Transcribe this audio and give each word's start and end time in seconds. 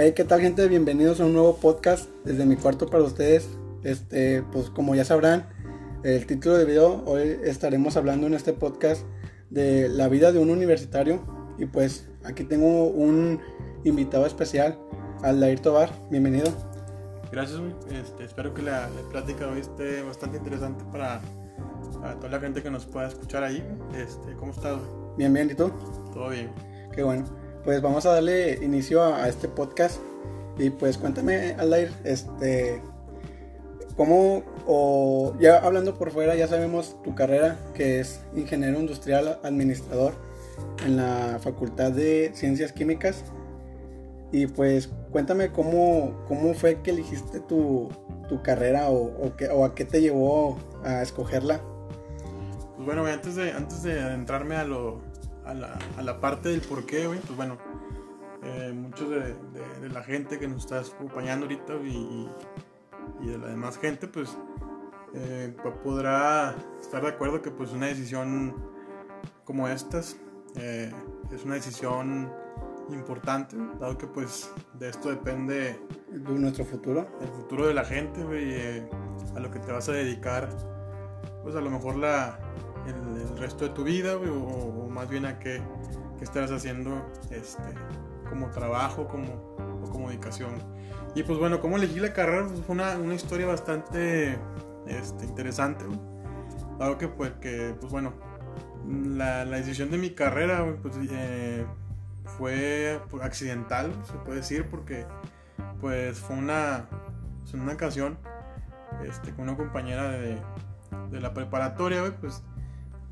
Hey, 0.00 0.12
¿qué 0.14 0.22
tal 0.22 0.40
gente? 0.40 0.68
Bienvenidos 0.68 1.18
a 1.18 1.24
un 1.24 1.32
nuevo 1.32 1.56
podcast 1.56 2.08
desde 2.24 2.46
mi 2.46 2.54
cuarto 2.54 2.86
para 2.86 3.02
ustedes. 3.02 3.48
Este, 3.82 4.44
pues 4.52 4.70
como 4.70 4.94
ya 4.94 5.04
sabrán, 5.04 5.48
el 6.04 6.24
título 6.24 6.56
del 6.56 6.68
video, 6.68 7.02
hoy 7.04 7.36
estaremos 7.42 7.96
hablando 7.96 8.28
en 8.28 8.34
este 8.34 8.52
podcast 8.52 9.04
de 9.50 9.88
la 9.88 10.06
vida 10.06 10.30
de 10.30 10.38
un 10.38 10.50
universitario. 10.50 11.20
Y 11.58 11.66
pues 11.66 12.08
aquí 12.22 12.44
tengo 12.44 12.84
un 12.84 13.40
invitado 13.82 14.24
especial, 14.24 14.78
Aldair 15.24 15.58
Tobar. 15.58 15.90
Bienvenido. 16.12 16.46
Gracias. 17.32 17.60
Este, 17.90 18.22
espero 18.22 18.54
que 18.54 18.62
la, 18.62 18.88
la 18.90 19.02
plática 19.10 19.48
hoy 19.48 19.58
esté 19.58 20.02
bastante 20.02 20.38
interesante 20.38 20.84
para, 20.92 21.20
para 22.00 22.14
toda 22.14 22.28
la 22.28 22.38
gente 22.38 22.62
que 22.62 22.70
nos 22.70 22.86
pueda 22.86 23.08
escuchar 23.08 23.42
ahí. 23.42 23.66
Este, 23.96 24.32
¿Cómo 24.34 24.52
estás? 24.52 24.78
Bien, 25.16 25.34
bien, 25.34 25.50
¿y 25.50 25.56
tú? 25.56 25.72
Todo 26.14 26.28
bien. 26.28 26.52
Qué 26.94 27.02
bueno. 27.02 27.47
Pues 27.64 27.82
vamos 27.82 28.06
a 28.06 28.12
darle 28.12 28.58
inicio 28.62 29.02
a, 29.02 29.28
este 29.28 29.48
podcast. 29.48 30.00
Y 30.58 30.70
pues 30.70 30.98
cuéntame, 30.98 31.54
Aldair, 31.58 31.92
este, 32.04 32.80
¿cómo, 33.96 34.42
o 34.66 35.34
ya 35.38 35.58
hablando 35.58 35.96
por 35.96 36.10
fuera, 36.10 36.34
ya 36.34 36.48
sabemos 36.48 36.96
tu 37.02 37.14
carrera, 37.14 37.58
que 37.74 38.00
es 38.00 38.20
ingeniero 38.34 38.80
industrial 38.80 39.38
administrador 39.42 40.14
en 40.84 40.96
la 40.96 41.38
Facultad 41.40 41.92
de 41.92 42.32
Ciencias 42.34 42.72
Químicas? 42.72 43.24
Y 44.32 44.46
pues 44.46 44.90
cuéntame 45.10 45.52
cómo, 45.52 46.24
cómo 46.26 46.54
fue 46.54 46.82
que 46.82 46.90
elegiste 46.90 47.40
tu, 47.40 47.88
tu 48.28 48.42
carrera 48.42 48.90
o, 48.90 49.32
o, 49.52 49.64
a 49.64 49.74
qué 49.74 49.84
te 49.84 50.00
llevó 50.00 50.58
a 50.84 51.02
escogerla. 51.02 51.60
Pues 52.76 52.86
bueno, 52.86 53.04
antes 53.06 53.34
de, 53.36 53.52
antes 53.52 53.82
de 53.82 54.00
adentrarme 54.00 54.56
a, 54.56 54.64
lo, 54.64 55.00
a, 55.48 55.54
la, 55.54 55.78
a 55.96 56.02
la 56.02 56.20
parte 56.20 56.50
del 56.50 56.60
por 56.60 56.84
qué, 56.86 57.06
güey, 57.06 57.18
pues 57.20 57.36
bueno, 57.36 57.56
eh, 58.42 58.72
muchos 58.74 59.08
de, 59.10 59.20
de- 59.34 59.80
de 59.80 59.88
la 59.88 60.02
gente 60.02 60.38
que 60.38 60.46
nos 60.46 60.64
está 60.64 60.80
acompañando 60.80 61.46
ahorita 61.46 61.74
y, 61.84 62.30
y 63.20 63.26
de 63.26 63.38
la 63.38 63.48
demás 63.48 63.78
gente, 63.78 64.06
pues 64.06 64.36
eh, 65.14 65.54
po- 65.62 65.74
podrá 65.82 66.54
estar 66.80 67.02
de 67.02 67.08
acuerdo 67.08 67.40
que 67.42 67.50
pues 67.50 67.72
una 67.72 67.86
decisión 67.86 68.54
como 69.44 69.66
estas 69.68 70.16
eh, 70.56 70.92
es 71.32 71.44
una 71.44 71.54
decisión 71.54 72.30
importante, 72.90 73.56
dado 73.80 73.98
que 73.98 74.06
pues 74.06 74.50
de 74.74 74.88
esto 74.88 75.10
depende 75.10 75.78
de 76.10 76.32
nuestro 76.38 76.64
futuro. 76.64 77.06
el 77.20 77.28
futuro 77.28 77.66
de 77.66 77.74
la 77.74 77.84
gente, 77.84 78.22
güey, 78.24 78.80
a 79.36 79.40
lo 79.40 79.50
que 79.50 79.58
te 79.58 79.70
vas 79.72 79.88
a 79.88 79.92
dedicar, 79.92 80.48
pues 81.42 81.54
a 81.54 81.60
lo 81.60 81.70
mejor 81.70 81.96
la, 81.96 82.38
el, 82.88 83.38
resto 83.38 83.68
de 83.68 83.70
tu 83.70 83.84
vida, 83.84 84.16
o, 84.16 84.88
más 84.90 85.08
bien 85.08 85.24
a 85.26 85.38
qué, 85.38 85.62
qué 86.18 86.24
estarás 86.24 86.50
haciendo 86.50 87.06
este, 87.30 87.62
como 88.28 88.50
trabajo 88.50 89.06
como, 89.06 89.56
o 89.84 89.90
como 89.90 90.08
dedicación. 90.08 90.54
Y 91.14 91.22
pues 91.22 91.38
bueno, 91.38 91.60
cómo 91.60 91.76
elegí 91.76 92.00
la 92.00 92.12
carrera 92.12 92.46
pues, 92.46 92.60
fue 92.62 92.74
una, 92.74 92.96
una 92.98 93.14
historia 93.14 93.46
bastante 93.46 94.38
este, 94.86 95.24
interesante. 95.24 95.84
Dado 96.78 96.98
que, 96.98 97.08
pues, 97.08 97.32
que, 97.40 97.74
pues 97.80 97.92
bueno, 97.92 98.12
la, 98.86 99.44
la 99.44 99.56
decisión 99.56 99.90
de 99.90 99.98
mi 99.98 100.10
carrera, 100.10 100.64
pues, 100.82 100.94
eh, 101.10 101.64
fue 102.36 103.00
accidental, 103.22 103.92
se 104.04 104.12
puede 104.18 104.38
decir, 104.38 104.66
porque 104.70 105.06
pues 105.80 106.18
fue 106.18 106.36
una, 106.36 106.86
pues, 107.40 107.54
una 107.54 107.72
ocasión 107.72 108.18
este, 109.04 109.32
con 109.32 109.48
una 109.48 109.56
compañera 109.56 110.10
de, 110.10 110.38
de 111.10 111.20
la 111.20 111.34
preparatoria, 111.34 112.02
pues 112.20 112.42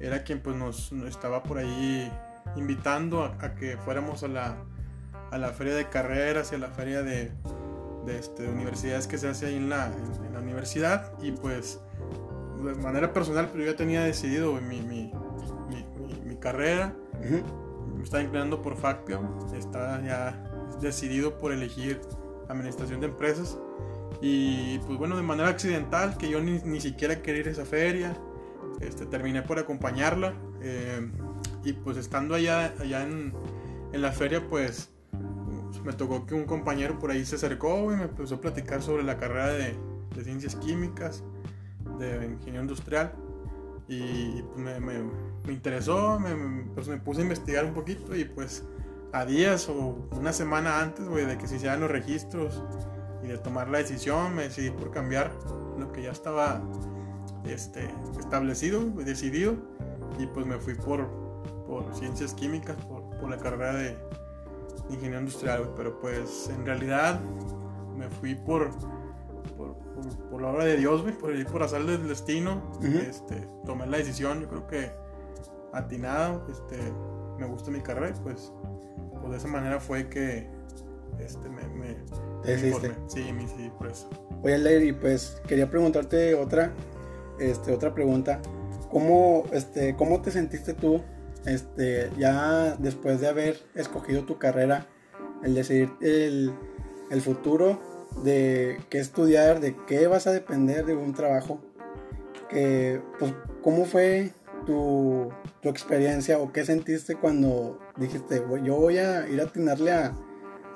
era 0.00 0.22
quien 0.25 0.41
pues 0.41 0.56
nos, 0.56 0.92
nos 0.92 1.08
estaba 1.08 1.42
por 1.42 1.58
ahí 1.58 2.11
invitando 2.56 3.22
a, 3.25 3.36
a 3.41 3.55
que 3.55 3.77
fuéramos 3.78 4.22
a 4.22 4.28
la, 4.28 4.56
a 5.30 5.39
la 5.39 5.48
feria 5.50 5.75
de 5.75 5.89
carreras 5.89 6.52
y 6.52 6.56
a 6.56 6.58
la 6.58 6.69
feria 6.69 7.02
de, 7.02 7.33
de, 8.05 8.18
este, 8.18 8.45
de 8.45 8.48
universidades 8.51 9.07
que 9.07 9.18
se 9.18 9.29
hace 9.29 9.46
ahí 9.46 9.57
en 9.57 9.68
la, 9.68 9.86
en, 9.86 10.24
en 10.27 10.33
la 10.33 10.40
universidad. 10.40 11.12
Y 11.23 11.33
pues 11.33 11.80
de 12.62 12.74
manera 12.77 13.12
personal 13.12 13.48
pero 13.52 13.64
yo 13.64 13.70
ya 13.73 13.77
tenía 13.77 14.02
decidido 14.02 14.52
mi, 14.61 14.80
mi, 14.80 15.12
mi, 15.68 15.84
mi- 16.24 16.36
carrera. 16.36 16.95
Ujú. 17.18 17.96
me 17.96 18.05
estaba 18.05 18.23
inclinando 18.23 18.61
por 18.63 18.77
Factio, 18.77 19.20
estaba 19.58 20.01
ya 20.02 20.45
decidido 20.80 21.39
por 21.39 21.51
elegir 21.51 22.01
administración 22.48 23.01
de 23.01 23.07
empresas. 23.08 23.58
Y 24.20 24.78
pues 24.80 24.96
bueno, 24.98 25.17
de 25.17 25.23
manera 25.23 25.48
accidental, 25.48 26.17
que 26.17 26.28
yo 26.30 26.40
ni, 26.40 26.58
ni 26.61 26.80
siquiera 26.80 27.20
quería 27.23 27.40
ir 27.40 27.48
a 27.48 27.51
esa 27.52 27.64
feria, 27.64 28.17
este, 28.81 29.07
terminé 29.07 29.42
por 29.42 29.59
acompañarla 29.59 30.35
eh, 30.61 31.11
y 31.64 31.73
pues 31.73 31.97
estando 31.97 32.35
allá, 32.35 32.75
allá 32.81 33.03
en, 33.03 33.33
en 33.92 34.03
la 34.03 34.13
feria 34.13 34.47
pues 34.48 34.91
me 35.85 35.92
tocó 35.92 36.27
que 36.27 36.35
un 36.35 36.45
compañero 36.45 36.98
por 36.98 37.11
ahí 37.11 37.25
se 37.25 37.37
acercó 37.37 37.92
y 37.92 37.97
me 37.97 38.05
empezó 38.05 38.37
a 38.37 38.41
platicar 38.41 38.83
sobre 38.83 39.05
la 39.05 39.19
carrera 39.19 39.48
de, 39.48 39.77
de 40.17 40.25
ciencias 40.25 40.57
químicas, 40.57 41.23
de 41.98 42.27
ingeniería 42.27 42.61
industrial 42.61 43.13
y 43.89 44.42
pues 44.42 44.59
me, 44.59 44.81
me- 44.81 45.27
interesó, 45.53 46.19
me, 46.19 46.64
pues 46.75 46.89
me 46.89 46.97
puse 46.97 47.20
a 47.20 47.23
investigar 47.23 47.64
un 47.64 47.73
poquito 47.73 48.17
y 48.17 48.25
pues 48.25 48.64
a 49.13 49.25
días 49.25 49.69
o 49.69 50.08
una 50.19 50.33
semana 50.33 50.81
antes, 50.81 51.07
güey, 51.07 51.25
de 51.25 51.39
que 51.39 51.47
se 51.47 51.57
hicieran 51.57 51.79
los 51.81 51.91
registros 51.91 52.64
y 53.23 53.29
de 53.29 53.39
tomar 53.39 53.69
la 53.69 53.79
decisión, 53.79 54.35
me 54.35 54.43
decidí 54.43 54.70
por 54.70 54.91
cambiar 54.91 55.31
lo 55.79 55.93
que 55.93 56.03
ya 56.03 56.11
estaba 56.11 56.61
este, 57.52 57.89
establecido, 58.18 58.80
decidido 59.05 59.55
y 60.18 60.27
pues 60.27 60.46
me 60.46 60.57
fui 60.58 60.74
por, 60.74 61.07
por 61.67 61.95
ciencias 61.95 62.34
químicas, 62.34 62.77
por, 62.86 63.02
por 63.18 63.30
la 63.30 63.39
carrera 63.39 63.74
de 63.74 63.96
ingeniería 64.90 65.20
industrial, 65.20 65.73
pero 65.77 65.98
pues 66.01 66.48
en 66.55 66.64
realidad 66.64 67.20
me 67.96 68.08
fui 68.08 68.34
por, 68.34 68.70
por, 69.57 69.74
por- 69.77 70.29
por 70.30 70.42
la 70.42 70.48
obra 70.48 70.64
de 70.64 70.77
Dios, 70.77 71.02
güey, 71.02 71.14
por 71.17 71.34
ir 71.34 71.46
por 71.46 71.62
azar 71.62 71.84
del 71.84 72.07
destino, 72.08 72.62
Ujú. 72.79 72.86
este, 72.98 73.48
tomé 73.64 73.86
la 73.86 73.96
decisión, 73.98 74.40
yo 74.42 74.48
creo 74.48 74.67
que 74.67 74.90
atinado, 75.73 76.46
este, 76.51 76.78
me 77.39 77.46
gusta 77.46 77.70
mi 77.70 77.80
carrera, 77.80 78.14
pues, 78.23 78.52
pues 79.20 79.30
de 79.30 79.36
esa 79.39 79.48
manera 79.48 79.80
fue 79.80 80.08
que 80.08 80.48
este, 81.18 81.48
me, 81.48 81.67
me, 81.68 81.95
Te 82.42 82.57
me. 82.58 82.95
Sí, 83.08 83.33
me 83.33 83.42
decidí 83.42 83.70
por 83.70 83.86
eso. 83.89 84.08
Oye, 84.42 84.55
Aldair, 84.55 84.83
y 84.84 84.92
pues 84.92 85.40
quería 85.48 85.68
preguntarte 85.70 86.34
otra, 86.34 86.73
este, 87.41 87.73
otra 87.73 87.95
pregunta. 87.95 88.41
¿Cómo, 88.91 89.45
este, 89.52 89.95
¿Cómo 89.97 90.23
te 90.23 90.30
sentiste 90.30 90.73
tú 90.74 91.02
este, 91.45 92.11
ya 92.19 92.77
después 92.79 93.20
de 93.20 93.29
haber 93.29 93.58
escogido 93.74 94.24
tu 94.24 94.39
carrera, 94.39 94.86
el 95.42 95.55
decidir 95.55 95.91
el, 96.01 96.52
el 97.11 97.20
futuro 97.23 97.80
de 98.25 98.79
qué 98.91 98.98
estudiar, 98.98 99.61
de 99.61 99.77
qué 99.86 100.07
vas 100.07 100.27
a 100.27 100.33
depender 100.33 100.86
de 100.86 100.95
un 100.95 101.14
trabajo? 101.14 101.61
Que, 102.48 103.01
pues, 103.19 103.33
¿Cómo 103.63 103.85
fue 103.85 104.33
tu, 104.67 105.29
tu 105.61 105.69
experiencia 105.69 106.39
o 106.39 106.52
qué 106.52 106.64
sentiste 106.64 107.17
cuando 107.17 107.79
dijiste, 107.96 108.39
"Voy- 108.41 108.63
yo 108.63 108.77
voy 108.77 108.98
a 108.98 109.29
ir 109.29 109.41
a 109.41 109.45
atinarle 109.45 109.91
a, 109.92 110.14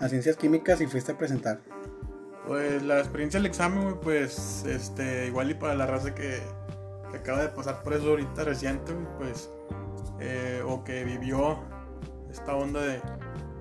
a 0.00 0.08
ciencias 0.08 0.36
químicas 0.36 0.80
y 0.80 0.86
fuiste 0.88 1.12
a 1.12 1.18
presentar? 1.18 1.60
Pues 2.50 2.82
la 2.82 2.98
experiencia 2.98 3.38
del 3.38 3.46
examen, 3.46 3.84
güey, 3.84 3.94
pues 4.02 4.64
este, 4.66 5.28
igual 5.28 5.52
y 5.52 5.54
para 5.54 5.76
la 5.76 5.86
raza 5.86 6.12
que, 6.16 6.42
que 7.08 7.16
acaba 7.18 7.42
de 7.42 7.48
pasar 7.50 7.80
por 7.84 7.92
eso 7.92 8.08
ahorita 8.08 8.42
reciente, 8.42 8.92
pues, 9.18 9.48
eh, 10.18 10.60
o 10.66 10.82
que 10.82 11.04
vivió 11.04 11.60
esta 12.28 12.56
onda 12.56 12.80
de, 12.80 13.00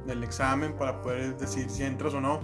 del 0.07 0.23
examen 0.23 0.73
para 0.73 1.03
poder 1.03 1.37
decir 1.37 1.69
si 1.69 1.83
entras 1.83 2.15
o 2.15 2.19
no, 2.19 2.39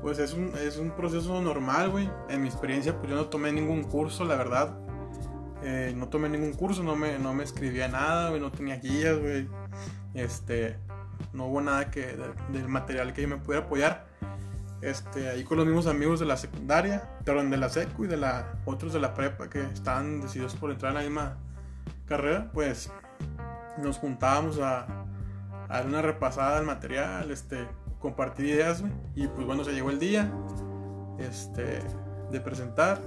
pues 0.00 0.18
es 0.20 0.32
un, 0.32 0.54
es 0.56 0.78
un 0.78 0.90
proceso 0.92 1.38
normal, 1.42 1.90
güey. 1.90 2.08
En 2.30 2.40
mi 2.40 2.48
experiencia, 2.48 2.96
pues 2.96 3.10
yo 3.10 3.16
no 3.16 3.26
tomé 3.26 3.52
ningún 3.52 3.84
curso, 3.84 4.24
la 4.24 4.36
verdad. 4.36 4.74
Eh, 5.62 5.92
no 5.94 6.08
tomé 6.08 6.30
ningún 6.30 6.54
curso, 6.54 6.82
no 6.82 6.96
me, 6.96 7.18
no 7.18 7.34
me 7.34 7.44
escribía 7.44 7.88
nada, 7.88 8.30
güey, 8.30 8.40
no 8.40 8.50
tenía 8.50 8.76
guías, 8.76 9.18
güey. 9.18 9.46
Este, 10.14 10.78
no 11.34 11.48
hubo 11.48 11.60
nada 11.60 11.90
que, 11.90 12.06
de- 12.06 12.58
del 12.58 12.68
material 12.68 13.12
que 13.12 13.20
yo 13.20 13.28
me 13.28 13.36
pudiera 13.36 13.66
apoyar. 13.66 14.07
Este, 14.80 15.28
ahí 15.28 15.42
con 15.42 15.56
los 15.58 15.66
mismos 15.66 15.86
amigos 15.88 16.20
de 16.20 16.26
la 16.26 16.36
secundaria, 16.36 17.08
perdón, 17.24 17.50
de 17.50 17.56
la 17.56 17.68
secu 17.68 18.04
y 18.04 18.06
de 18.06 18.16
la, 18.16 18.60
otros 18.64 18.92
de 18.92 19.00
la 19.00 19.14
prepa 19.14 19.50
que 19.50 19.62
estaban 19.62 20.20
decididos 20.20 20.54
por 20.54 20.70
entrar 20.70 20.92
en 20.92 20.98
la 20.98 21.02
misma 21.02 21.36
carrera, 22.06 22.50
pues 22.52 22.90
nos 23.82 23.98
juntábamos 23.98 24.60
a, 24.60 24.86
a 25.68 25.78
dar 25.78 25.86
una 25.86 26.00
repasada 26.00 26.58
al 26.58 26.64
material, 26.64 27.30
este, 27.30 27.66
compartir 27.98 28.46
ideas, 28.46 28.84
y 29.16 29.26
pues 29.26 29.46
bueno, 29.46 29.64
se 29.64 29.72
llegó 29.72 29.90
el 29.90 29.98
día, 29.98 30.30
este, 31.18 31.80
de 32.30 32.40
presentar, 32.40 33.00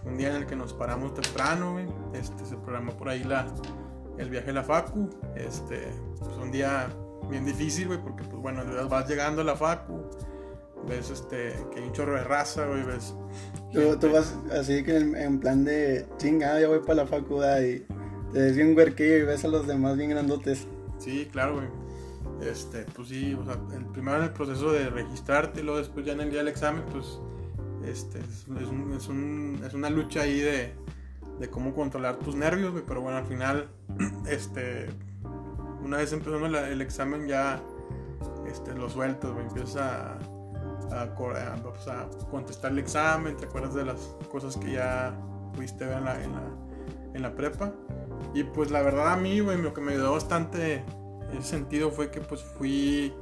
fue 0.00 0.12
un 0.12 0.18
día 0.18 0.30
en 0.30 0.36
el 0.36 0.46
que 0.46 0.56
nos 0.56 0.72
paramos 0.72 1.14
temprano, 1.14 1.78
este, 2.14 2.46
se 2.46 2.56
programó 2.56 2.92
por 2.96 3.10
ahí 3.10 3.22
la, 3.22 3.46
el 4.16 4.30
viaje 4.30 4.50
a 4.50 4.54
la 4.54 4.62
facu, 4.62 5.10
este, 5.36 5.92
pues 6.18 6.36
un 6.36 6.50
día 6.50 6.88
bien 7.28 7.44
difícil, 7.44 7.88
porque 7.98 8.24
pues 8.24 8.40
bueno, 8.40 8.62
vas 8.88 9.08
llegando 9.08 9.42
a 9.42 9.44
la 9.44 9.56
facu, 9.56 10.10
ves 10.88 11.10
este, 11.10 11.54
que 11.72 11.80
hay 11.80 11.86
un 11.86 11.92
chorro 11.92 12.14
de 12.14 12.24
raza, 12.24 12.66
güey, 12.66 12.82
ves... 12.82 13.14
Tú, 13.72 14.12
vas 14.12 14.36
así 14.52 14.84
que 14.84 14.96
en, 14.96 15.16
en 15.16 15.40
plan 15.40 15.64
de 15.64 16.06
chingada, 16.18 16.60
ya 16.60 16.68
voy 16.68 16.80
para 16.80 16.94
la 16.94 17.06
facultad 17.06 17.60
y 17.62 17.80
te 18.32 18.38
ves 18.38 18.56
bien 18.56 18.76
huerquillo 18.76 19.16
y 19.16 19.22
ves 19.22 19.44
a 19.44 19.48
los 19.48 19.66
demás 19.66 19.96
bien 19.96 20.10
grandotes. 20.10 20.66
Sí, 20.98 21.28
claro, 21.32 21.54
güey. 21.54 22.48
este, 22.48 22.84
pues 22.94 23.08
sí, 23.08 23.34
o 23.34 23.44
sea, 23.44 23.58
el, 23.74 23.86
primero 23.86 24.18
en 24.18 24.24
el 24.24 24.32
proceso 24.32 24.72
de 24.72 24.90
registrarte 24.90 25.60
y 25.60 25.62
luego 25.62 25.78
después 25.78 26.04
ya 26.04 26.12
en 26.12 26.20
el 26.20 26.30
día 26.30 26.40
del 26.40 26.48
examen, 26.48 26.84
pues 26.92 27.18
este, 27.84 28.20
es, 28.20 28.46
es, 28.60 28.68
un, 29.08 29.60
es, 29.64 29.74
una 29.74 29.90
lucha 29.90 30.22
ahí 30.22 30.40
de, 30.40 30.72
de 31.40 31.50
cómo 31.50 31.74
controlar 31.74 32.18
tus 32.18 32.34
nervios, 32.34 32.72
pero 32.86 33.00
bueno, 33.00 33.18
al 33.18 33.26
final, 33.26 33.68
este, 34.28 34.86
una 35.82 35.96
vez 35.96 36.12
empezando 36.12 36.46
el 36.46 36.80
examen 36.80 37.26
ya 37.26 37.60
este, 38.46 38.74
lo 38.74 38.88
sueltas, 38.88 39.30
empiezas 39.38 39.76
a, 39.76 40.18
pues, 40.88 41.88
a, 41.88 42.08
contestar 42.30 42.72
el 42.72 42.78
examen, 42.78 43.36
te 43.36 43.46
acuerdas 43.46 43.74
de 43.74 43.84
las 43.84 43.98
cosas 44.30 44.56
que 44.56 44.72
ya 44.72 45.14
pudiste 45.54 45.84
ver 45.84 45.98
en 45.98 46.04
la, 46.04 46.22
en 46.22 46.32
la, 46.32 46.42
en 47.14 47.22
la 47.22 47.34
prepa. 47.34 47.72
Y 48.34 48.44
pues 48.44 48.70
la 48.70 48.82
verdad 48.82 49.12
a 49.12 49.16
mí, 49.16 49.40
güey, 49.40 49.60
lo 49.60 49.74
que 49.74 49.80
me 49.80 49.92
ayudó 49.92 50.12
bastante 50.12 50.84
en 51.30 51.38
ese 51.38 51.50
sentido 51.50 51.90
fue 51.90 52.10
que 52.10 52.20
pues 52.20 52.42
fui 52.42 53.14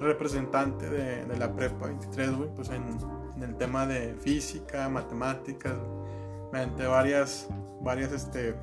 representante 0.00 0.88
de, 0.88 1.24
de 1.24 1.36
la 1.36 1.52
prepa 1.54 1.86
23, 1.86 2.36
güey, 2.36 2.48
pues 2.54 2.70
en, 2.70 2.82
en, 3.36 3.42
el 3.42 3.56
tema 3.56 3.86
de 3.86 4.14
física, 4.14 4.88
matemáticas, 4.88 5.74
mediante 6.52 6.86
varias, 6.86 7.48
varias, 7.80 8.12
este, 8.12 8.54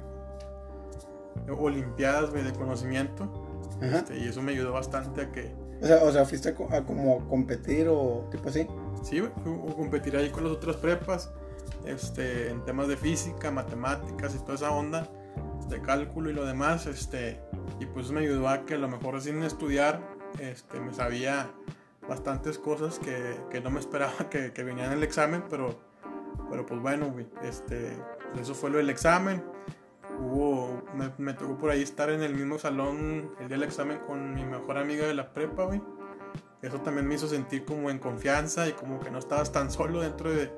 olimpiadas, 1.57 2.29
güey, 2.31 2.43
de 2.43 2.53
conocimiento. 2.53 3.45
Este, 3.81 4.17
y 4.17 4.27
eso 4.27 4.41
me 4.41 4.51
ayudó 4.51 4.73
bastante 4.73 5.21
a 5.21 5.31
que... 5.31 5.53
O 5.81 5.85
sea, 5.85 6.03
o 6.03 6.11
sea 6.11 6.25
fuiste 6.25 6.49
a, 6.49 6.81
como 6.83 7.27
competir 7.27 7.87
o 7.87 8.27
tipo 8.31 8.49
así. 8.49 8.67
Sí, 9.03 9.19
güey, 9.19 9.31
competir 9.75 10.15
ahí 10.17 10.29
con 10.29 10.43
las 10.43 10.53
otras 10.53 10.75
prepas, 10.75 11.31
este, 11.85 12.49
en 12.49 12.65
temas 12.65 12.87
de 12.87 12.97
física, 12.97 13.49
matemáticas 13.49 14.35
y 14.35 14.39
toda 14.39 14.55
esa 14.55 14.71
onda 14.71 15.09
de 15.69 15.81
cálculo 15.81 16.29
y 16.29 16.33
lo 16.33 16.45
demás, 16.45 16.85
este, 16.87 17.39
y 17.79 17.85
pues 17.85 18.11
me 18.11 18.21
ayudó 18.21 18.49
a 18.49 18.65
que 18.65 18.73
a 18.73 18.77
lo 18.77 18.89
mejor 18.89 19.21
sin 19.21 19.41
estudiar, 19.43 20.01
este, 20.39 20.79
me 20.79 20.93
sabía 20.93 21.51
bastantes 22.07 22.57
cosas 22.57 22.99
que, 22.99 23.39
que 23.49 23.61
no 23.61 23.69
me 23.69 23.79
esperaba 23.79 24.29
que, 24.29 24.51
que 24.51 24.63
venían 24.63 24.87
en 24.87 24.97
el 24.97 25.03
examen, 25.03 25.43
pero, 25.49 25.79
pero 26.49 26.65
pues 26.65 26.81
bueno, 26.81 27.13
este, 27.43 27.93
eso 28.39 28.55
fue 28.55 28.69
lo 28.69 28.77
del 28.77 28.89
examen. 28.89 29.43
Hubo, 30.19 30.83
me, 30.93 31.11
me, 31.17 31.33
tocó 31.33 31.57
por 31.57 31.71
ahí 31.71 31.81
estar 31.81 32.09
en 32.09 32.21
el 32.21 32.35
mismo 32.35 32.59
salón 32.59 33.31
el 33.39 33.47
día 33.47 33.57
del 33.57 33.63
examen 33.63 33.99
con 34.05 34.33
mi 34.33 34.43
mejor 34.43 34.77
amiga 34.77 35.07
de 35.07 35.13
la 35.13 35.33
prepa, 35.33 35.65
güey. 35.65 35.81
Eso 36.61 36.81
también 36.81 37.07
me 37.07 37.15
hizo 37.15 37.27
sentir 37.27 37.63
como 37.63 37.89
en 37.89 37.99
confianza 37.99 38.67
y 38.67 38.73
como 38.73 38.99
que 38.99 39.09
no 39.09 39.19
estabas 39.19 39.51
tan 39.51 39.71
solo 39.71 40.01
dentro 40.01 40.29
de, 40.29 40.51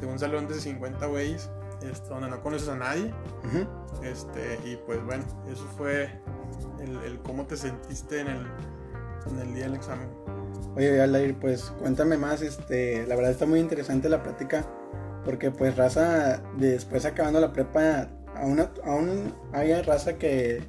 de 0.00 0.06
un 0.06 0.18
salón 0.18 0.46
de 0.46 0.54
50 0.54 1.06
güeyes. 1.06 1.50
Este, 1.82 2.08
donde 2.10 2.28
no 2.28 2.42
conoces 2.42 2.68
a 2.68 2.76
nadie. 2.76 3.12
este, 4.02 4.58
y 4.64 4.76
pues 4.76 5.02
bueno, 5.04 5.24
eso 5.50 5.64
fue 5.76 6.10
el, 6.80 7.18
cómo 7.22 7.46
te 7.46 7.56
sentiste 7.56 8.20
en 8.20 8.28
el, 8.28 8.46
en 9.30 9.38
el 9.38 9.54
día 9.54 9.64
del 9.64 9.74
examen. 9.74 10.08
Oye, 10.76 11.00
Alair, 11.00 11.34
pues 11.38 11.72
cuéntame 11.78 12.16
más, 12.16 12.42
este, 12.42 13.06
la 13.06 13.16
verdad 13.16 13.32
está 13.32 13.46
muy 13.46 13.60
interesante 13.60 14.08
la 14.08 14.22
plática, 14.22 14.64
porque 15.24 15.50
pues 15.50 15.76
raza, 15.76 16.42
después 16.58 17.04
acabando 17.04 17.40
la 17.40 17.52
prepa, 17.52 18.08
aún, 18.40 18.60
aún 18.84 19.34
hay 19.52 19.72
raza 19.82 20.18
que 20.18 20.62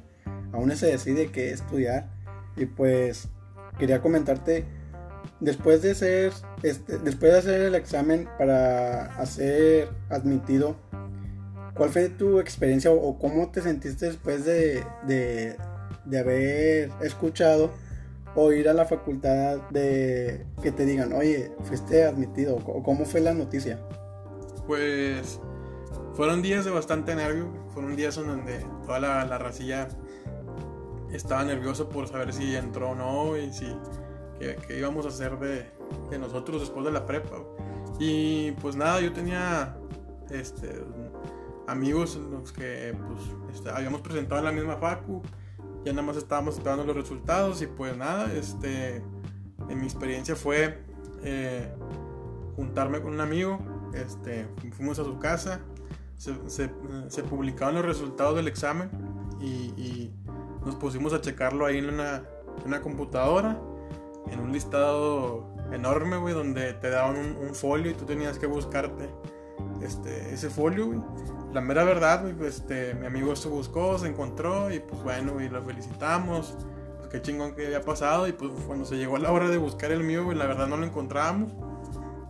aún 0.52 0.74
se 0.76 0.86
decide 0.86 1.30
qué 1.30 1.50
estudiar, 1.50 2.08
y 2.56 2.66
pues 2.66 3.28
quería 3.78 4.00
comentarte, 4.00 4.64
después 5.40 5.82
de 5.82 5.94
ser, 5.94 6.32
este, 6.62 6.98
después 6.98 7.32
de 7.32 7.38
hacer 7.38 7.60
el 7.62 7.74
examen 7.74 8.28
para 8.38 9.24
ser 9.26 9.88
admitido, 10.10 10.76
¿Cuál 11.74 11.88
fue 11.88 12.08
tu 12.10 12.38
experiencia 12.38 12.90
o, 12.90 13.18
cómo 13.18 13.50
te 13.50 13.62
sentiste 13.62 14.06
después 14.06 14.44
de, 14.44 14.84
de, 15.06 16.18
haber 16.18 16.90
escuchado 17.00 17.70
o 18.34 18.52
ir 18.52 18.68
a 18.68 18.74
la 18.74 18.84
facultad 18.84 19.58
de 19.70 20.44
que 20.62 20.70
te 20.70 20.84
digan, 20.84 21.14
oye, 21.14 21.50
fuiste 21.64 22.04
admitido? 22.04 22.56
¿O 22.56 22.82
cómo 22.82 23.06
fue 23.06 23.20
la 23.20 23.32
noticia? 23.32 23.78
Pues 24.66 25.40
fueron 26.14 26.42
días 26.42 26.64
de 26.64 26.70
bastante 26.70 27.14
nervio, 27.14 27.48
fueron 27.72 27.96
días 27.96 28.16
en 28.18 28.26
donde 28.26 28.66
toda 28.84 29.00
la, 29.00 29.24
la 29.24 29.38
racilla 29.38 29.88
estaba 31.12 31.44
nerviosa 31.44 31.88
por 31.88 32.08
saber 32.08 32.32
si 32.32 32.54
entró 32.56 32.90
o 32.90 32.94
no 32.94 33.36
y 33.36 33.52
si 33.52 33.66
qué, 34.66 34.78
íbamos 34.78 35.04
a 35.06 35.08
hacer 35.08 35.38
de, 35.38 35.70
de, 36.10 36.18
nosotros 36.18 36.60
después 36.60 36.84
de 36.84 36.92
la 36.92 37.06
prepa. 37.06 37.36
Y 37.98 38.52
pues 38.52 38.76
nada, 38.76 39.00
yo 39.00 39.12
tenía 39.12 39.76
este, 40.30 40.84
amigos 41.66 42.16
los 42.16 42.52
que 42.52 42.94
pues 43.06 43.22
este, 43.54 43.70
habíamos 43.70 44.00
presentado 44.00 44.38
en 44.38 44.44
la 44.44 44.52
misma 44.52 44.76
facu, 44.76 45.22
ya 45.84 45.92
nada 45.92 46.06
más 46.06 46.16
estábamos 46.16 46.56
esperando 46.56 46.84
los 46.84 46.96
resultados 46.96 47.62
y 47.62 47.66
pues 47.66 47.96
nada, 47.96 48.32
este, 48.32 48.96
en 49.68 49.80
mi 49.80 49.84
experiencia 49.84 50.34
fue 50.36 50.78
eh, 51.24 51.72
juntarme 52.56 53.00
con 53.00 53.12
un 53.12 53.20
amigo, 53.20 53.58
este, 53.94 54.46
fuimos 54.72 54.98
a 54.98 55.04
su 55.04 55.18
casa, 55.18 55.60
se, 56.22 56.70
se, 57.08 57.22
publicaron 57.24 57.74
los 57.74 57.84
resultados 57.84 58.36
del 58.36 58.46
examen 58.46 58.90
y, 59.40 60.12
nos 60.64 60.76
pusimos 60.76 61.12
a 61.12 61.20
checarlo 61.20 61.66
ahí 61.66 61.78
en 61.78 61.88
una, 61.88 62.22
computadora, 62.82 63.60
en 64.30 64.38
un 64.38 64.52
listado 64.52 65.52
enorme, 65.72 66.18
güey, 66.18 66.32
donde 66.32 66.74
te 66.74 66.88
daban 66.88 67.16
un, 67.16 67.52
folio 67.56 67.90
y 67.90 67.94
tú 67.94 68.04
tenías 68.04 68.38
que 68.38 68.46
buscarte 68.46 69.10
este, 69.82 70.32
ese 70.32 70.48
folio, 70.48 71.04
La 71.52 71.60
mera 71.60 71.82
verdad, 71.82 72.24
pues, 72.38 72.58
este, 72.58 72.94
mi 72.94 73.06
amigo 73.06 73.34
se 73.34 73.48
buscó, 73.48 73.98
se 73.98 74.06
encontró 74.06 74.72
y 74.72 74.78
pues 74.78 75.02
bueno, 75.02 75.40
y 75.40 75.48
lo 75.48 75.60
felicitamos. 75.64 76.56
Pues 76.98 77.08
qué 77.08 77.20
chingón 77.20 77.56
que 77.56 77.66
había 77.66 77.82
pasado 77.82 78.28
y 78.28 78.32
pues 78.32 78.52
cuando 78.64 78.84
se 78.84 78.96
llegó 78.96 79.18
la 79.18 79.32
hora 79.32 79.48
de 79.48 79.58
buscar 79.58 79.90
el 79.90 80.04
mío, 80.04 80.32
la 80.32 80.46
verdad 80.46 80.68
no 80.68 80.76
lo 80.76 80.86
encontrábamos. 80.86 81.52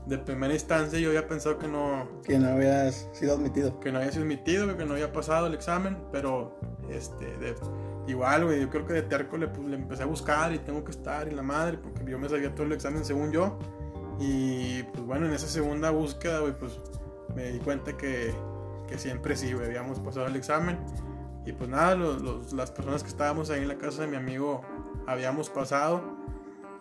De 0.06 0.18
primera 0.18 0.52
instancia 0.52 0.98
yo 0.98 1.10
había 1.10 1.28
pensado 1.28 1.58
que 1.58 1.68
no... 1.68 2.08
Que 2.24 2.38
no 2.38 2.48
habías 2.48 3.08
sido 3.12 3.34
admitido. 3.34 3.78
Que 3.78 3.92
no 3.92 3.98
había 3.98 4.10
sido 4.10 4.24
admitido, 4.24 4.76
que 4.76 4.84
no 4.84 4.94
había 4.94 5.12
pasado 5.12 5.46
el 5.46 5.54
examen, 5.54 5.96
pero 6.10 6.58
este, 6.90 7.24
de, 7.38 7.54
igual, 8.06 8.44
güey, 8.44 8.60
yo 8.60 8.68
creo 8.68 8.84
que 8.84 8.94
de 8.94 9.02
terco 9.02 9.36
le, 9.36 9.48
pues, 9.48 9.66
le 9.68 9.76
empecé 9.76 10.02
a 10.02 10.06
buscar 10.06 10.52
y 10.52 10.58
tengo 10.58 10.84
que 10.84 10.90
estar 10.90 11.28
y 11.28 11.30
la 11.30 11.42
madre, 11.42 11.78
porque 11.78 12.10
yo 12.10 12.18
me 12.18 12.28
sabía 12.28 12.54
todo 12.54 12.66
el 12.66 12.72
examen 12.72 13.04
según 13.04 13.32
yo. 13.32 13.58
Y 14.18 14.82
pues 14.84 15.04
bueno, 15.04 15.26
en 15.26 15.32
esa 15.32 15.46
segunda 15.46 15.90
búsqueda, 15.90 16.40
güey, 16.40 16.52
pues 16.58 16.78
me 17.34 17.50
di 17.50 17.58
cuenta 17.58 17.96
que, 17.96 18.34
que 18.88 18.98
siempre 18.98 19.36
sí, 19.36 19.52
habíamos 19.52 19.98
pasado 20.00 20.26
el 20.26 20.36
examen. 20.36 20.78
Y 21.44 21.52
pues 21.52 21.68
nada, 21.68 21.94
los, 21.94 22.52
las 22.52 22.70
personas 22.70 23.02
que 23.02 23.08
estábamos 23.08 23.50
ahí 23.50 23.62
en 23.62 23.68
la 23.68 23.78
casa 23.78 24.02
de 24.02 24.08
mi 24.08 24.16
amigo 24.16 24.62
habíamos 25.06 25.50
pasado. 25.50 26.02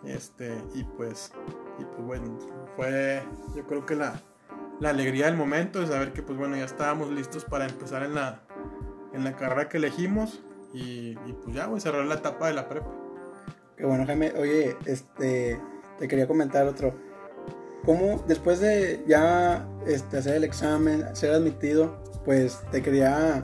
Este, 0.04 0.52
y 0.74 0.84
pues, 0.84 1.32
y 1.82 1.84
pues 1.84 2.06
bueno, 2.06 2.38
fue 2.76 3.22
yo 3.54 3.66
creo 3.66 3.84
que 3.84 3.94
la, 3.94 4.20
la 4.80 4.90
alegría 4.90 5.26
del 5.26 5.36
momento 5.36 5.80
de 5.80 5.86
saber 5.86 6.12
que 6.12 6.22
pues 6.22 6.38
bueno, 6.38 6.56
ya 6.56 6.64
estábamos 6.64 7.10
listos 7.10 7.44
para 7.44 7.66
empezar 7.66 8.02
en 8.02 8.14
la, 8.14 8.42
en 9.12 9.24
la 9.24 9.36
carrera 9.36 9.68
que 9.68 9.76
elegimos. 9.78 10.42
Y, 10.74 11.18
y 11.26 11.36
pues 11.44 11.54
ya, 11.54 11.66
a 11.66 11.80
cerrar 11.80 12.06
la 12.06 12.14
etapa 12.14 12.48
de 12.48 12.54
la 12.54 12.66
prepa. 12.66 12.90
Qué 13.76 13.84
bueno, 13.84 14.06
Jaime. 14.06 14.32
Oye, 14.38 14.74
este, 14.86 15.60
te 15.98 16.08
quería 16.08 16.26
comentar 16.26 16.66
otro 16.66 16.94
¿Cómo 17.84 18.22
después 18.28 18.60
de 18.60 19.02
ya 19.08 19.66
este, 19.86 20.18
hacer 20.18 20.36
el 20.36 20.44
examen, 20.44 21.04
ser 21.16 21.32
admitido, 21.32 21.96
pues 22.24 22.60
te 22.70 22.80
quería 22.80 23.42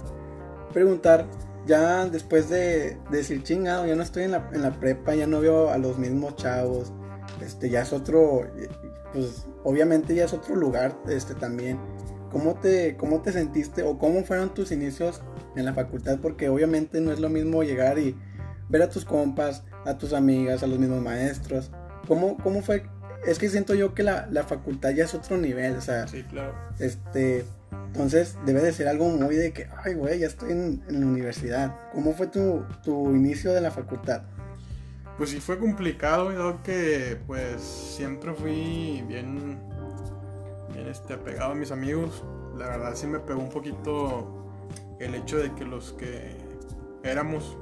preguntar, 0.73 1.26
ya 1.66 2.07
después 2.07 2.49
de, 2.49 2.99
decir 3.11 3.42
chingado, 3.42 3.85
ya 3.87 3.97
no 3.97 4.02
estoy 4.02 4.25
en 4.25 4.33
la, 4.33 4.49
en 4.52 4.62
la, 4.62 4.71
prepa, 4.78 5.16
ya 5.16 5.26
no 5.26 5.40
veo 5.40 5.71
a 5.71 5.78
los 5.78 5.99
mismos 5.99 6.37
chavos, 6.37 6.92
este, 7.42 7.71
ya 7.71 7.83
es 7.83 7.92
otro, 7.92 8.42
pues 9.12 9.47
obviamente 9.64 10.14
ya 10.14 10.25
es 10.25 10.33
otro 10.33 10.57
lugar 10.57 10.99
este, 11.09 11.35
también. 11.35 11.78
¿Cómo 12.30 12.54
te, 12.54 12.97
¿Cómo 12.97 13.23
te 13.23 13.33
sentiste 13.33 13.83
o 13.83 13.99
cómo 13.99 14.23
fueron 14.23 14.52
tus 14.52 14.71
inicios 14.71 15.23
en 15.57 15.64
la 15.64 15.73
facultad? 15.73 16.18
Porque 16.21 16.49
obviamente 16.49 17.00
no 17.00 17.11
es 17.11 17.21
lo 17.21 17.30
mismo 17.30 17.62
llegar 17.62 17.99
y 17.99 18.14
ver 18.68 18.83
a 18.83 18.90
tus 18.90 19.04
compas, 19.04 19.64
a 19.87 19.97
tus 19.97 20.12
amigas, 20.12 20.62
a 20.62 20.66
los 20.66 20.78
mismos 20.78 21.02
maestros. 21.02 21.71
¿Cómo, 22.07 22.37
cómo 22.37 22.62
fue 22.62 22.83
es 23.26 23.38
que 23.38 23.49
siento 23.49 23.75
yo 23.75 23.95
que 23.95 24.02
la, 24.02 24.28
la, 24.30 24.45
facultad 24.45 24.90
ya 24.90 25.04
es 25.04 25.14
otro 25.14 25.37
nivel, 25.37 25.76
o 25.76 25.80
sea, 25.80 26.07
sí, 26.07 26.23
claro. 26.23 26.54
este, 26.78 27.45
entonces 27.88 28.37
debe 28.47 28.62
de 28.62 28.73
ser 28.73 28.88
algo 28.88 29.09
muy 29.09 29.35
de 29.37 29.52
que, 29.52 29.66
ay, 29.85 29.95
güey, 29.95 30.21
ya 30.21 30.26
estoy 30.26 30.52
en, 30.52 30.83
en, 30.88 31.00
la 31.00 31.07
universidad. 31.07 31.76
¿Cómo 31.92 32.12
fue 32.12 32.26
tu, 32.28 32.64
tu, 32.85 33.14
inicio 33.14 33.52
de 33.52 33.61
la 33.61 33.71
facultad? 33.71 34.23
Pues 35.18 35.30
sí 35.30 35.40
fue 35.40 35.58
complicado, 35.58 36.32
dado 36.32 36.62
que 36.62 37.18
pues 37.26 37.60
siempre 37.60 38.32
fui 38.34 39.02
bien, 39.08 39.58
bien 40.72 40.87
este, 40.87 41.14
apegado 41.14 41.50
a 41.50 41.54
mis 41.56 41.72
amigos. 41.72 42.22
La 42.56 42.68
verdad 42.68 42.92
sí 42.94 43.08
me 43.08 43.18
pegó 43.18 43.40
un 43.40 43.48
poquito 43.48 44.46
el 45.00 45.16
hecho 45.16 45.38
de 45.38 45.52
que 45.56 45.64
los 45.64 45.92
que 45.94 46.37
éramos 47.02 47.56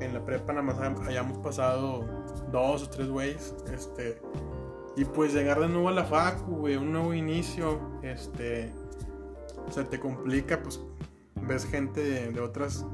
en 0.00 0.12
la 0.12 0.24
prepa 0.24 0.52
nada 0.52 0.64
más 0.64 1.06
hayamos 1.06 1.38
pasado 1.38 2.04
dos 2.50 2.82
o 2.82 2.90
tres 2.90 3.08
güeyes, 3.08 3.54
este, 3.72 4.20
y 4.96 5.04
pues 5.04 5.32
llegar 5.32 5.60
de 5.60 5.68
nuevo 5.68 5.88
a 5.88 5.92
la 5.92 6.04
facu, 6.04 6.56
güey, 6.56 6.76
un 6.76 6.90
nuevo 6.90 7.14
inicio, 7.14 7.78
este, 8.02 8.72
se 9.70 9.84
te 9.84 10.00
complica, 10.00 10.60
pues 10.60 10.80
ves 11.36 11.64
gente 11.64 12.30
de, 12.32 12.40
otras, 12.40 12.84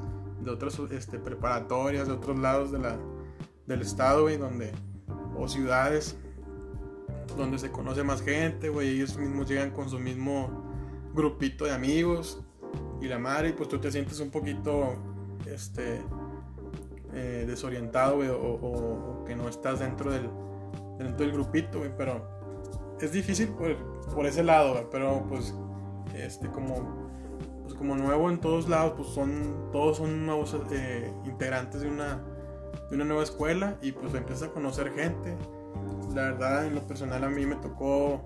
de 0.44 0.50
otras 0.50 0.78
este, 0.90 1.18
preparatorias, 1.18 2.06
de 2.06 2.14
otros 2.14 2.38
lados 2.38 2.70
de 2.70 2.80
la, 2.80 2.98
del 3.68 3.82
estado, 3.82 4.22
güey, 4.22 4.36
donde, 4.36 4.72
o 5.36 5.46
ciudades, 5.46 6.16
donde 7.36 7.58
se 7.58 7.70
conoce 7.70 8.02
más 8.02 8.22
gente, 8.22 8.68
güey, 8.70 8.88
ellos 8.88 9.16
mismos 9.16 9.48
llegan 9.48 9.70
con 9.70 9.88
su 9.88 9.98
mismo 10.00 10.64
grupito 11.14 11.66
de 11.66 11.72
amigos 11.72 12.42
y 13.00 13.06
la 13.06 13.18
madre, 13.18 13.50
y 13.50 13.52
pues 13.52 13.68
tú 13.68 13.78
te 13.78 13.92
sientes 13.92 14.18
un 14.18 14.30
poquito, 14.30 14.96
este, 15.46 16.00
eh, 17.14 17.44
desorientado, 17.46 18.16
güey, 18.16 18.30
o, 18.30 19.24
que 19.26 19.36
no 19.36 19.48
estás 19.48 19.80
dentro 19.80 20.10
del, 20.10 20.28
dentro 20.98 21.24
del 21.24 21.32
grupito, 21.32 21.78
güey, 21.78 21.92
pero 21.96 22.26
es 23.00 23.12
difícil 23.12 23.48
por, 23.48 23.76
por 24.14 24.26
ese 24.26 24.42
lado, 24.42 24.72
güey, 24.72 24.86
pero 24.90 25.24
pues, 25.28 25.54
este, 26.14 26.48
como 26.48 27.06
pues 27.62 27.76
como 27.76 27.96
nuevo 27.96 28.30
en 28.30 28.40
todos 28.40 28.66
lados, 28.66 28.94
pues 28.96 29.08
son, 29.08 29.68
todos 29.72 29.98
son 29.98 30.24
nuevos 30.24 30.56
eh, 30.70 31.12
integrantes 31.26 31.82
de 31.82 31.88
una, 31.88 32.24
de 32.88 32.96
una 32.96 33.04
nueva 33.04 33.22
escuela 33.22 33.76
y 33.82 33.92
pues 33.92 34.14
empiezas 34.14 34.48
a 34.48 34.52
conocer 34.52 34.92
gente. 34.92 35.36
La 36.14 36.22
verdad, 36.22 36.66
en 36.66 36.74
lo 36.74 36.86
personal 36.86 37.22
a 37.24 37.28
mí 37.28 37.44
me 37.46 37.56
tocó 37.56 38.22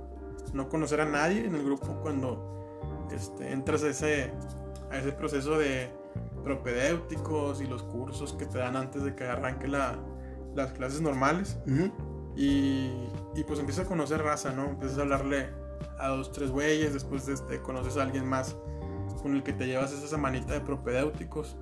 no 0.52 0.68
conocer 0.68 1.00
a 1.00 1.04
nadie 1.04 1.44
en 1.44 1.54
el 1.54 1.64
grupo 1.64 1.86
cuando 2.02 3.08
este, 3.12 3.52
entras 3.52 3.82
a 3.82 3.88
ese, 3.88 4.32
a 4.90 4.98
ese 4.98 5.12
proceso 5.12 5.58
de 5.58 5.90
propedéuticos 6.44 7.60
y 7.60 7.66
los 7.66 7.82
cursos 7.82 8.32
que 8.34 8.46
te 8.46 8.58
dan 8.58 8.76
antes 8.76 9.02
de 9.02 9.14
que 9.14 9.24
arranque 9.24 9.68
la, 9.68 9.98
las 10.54 10.72
clases 10.72 11.00
normales. 11.00 11.58
y, 12.36 12.90
y, 13.34 13.44
pues 13.46 13.60
empiezas 13.60 13.86
a 13.86 13.88
conocer 13.88 14.22
raza, 14.22 14.52
¿no? 14.52 14.70
Empiezas 14.70 14.98
a 14.98 15.02
hablarle 15.02 15.50
a 15.98 16.08
dos, 16.08 16.32
tres 16.32 16.50
güeyes, 16.50 16.94
después 16.94 17.28
este, 17.28 17.60
conoces 17.60 17.96
a 17.96 18.02
alguien 18.02 18.26
más 18.26 18.56
con 19.22 19.36
el 19.36 19.42
que 19.42 19.52
te 19.52 19.66
llevas 19.66 19.92
esa 19.92 20.16
manita 20.16 20.52
de 20.52 20.60
propedéuticos, 20.60 21.56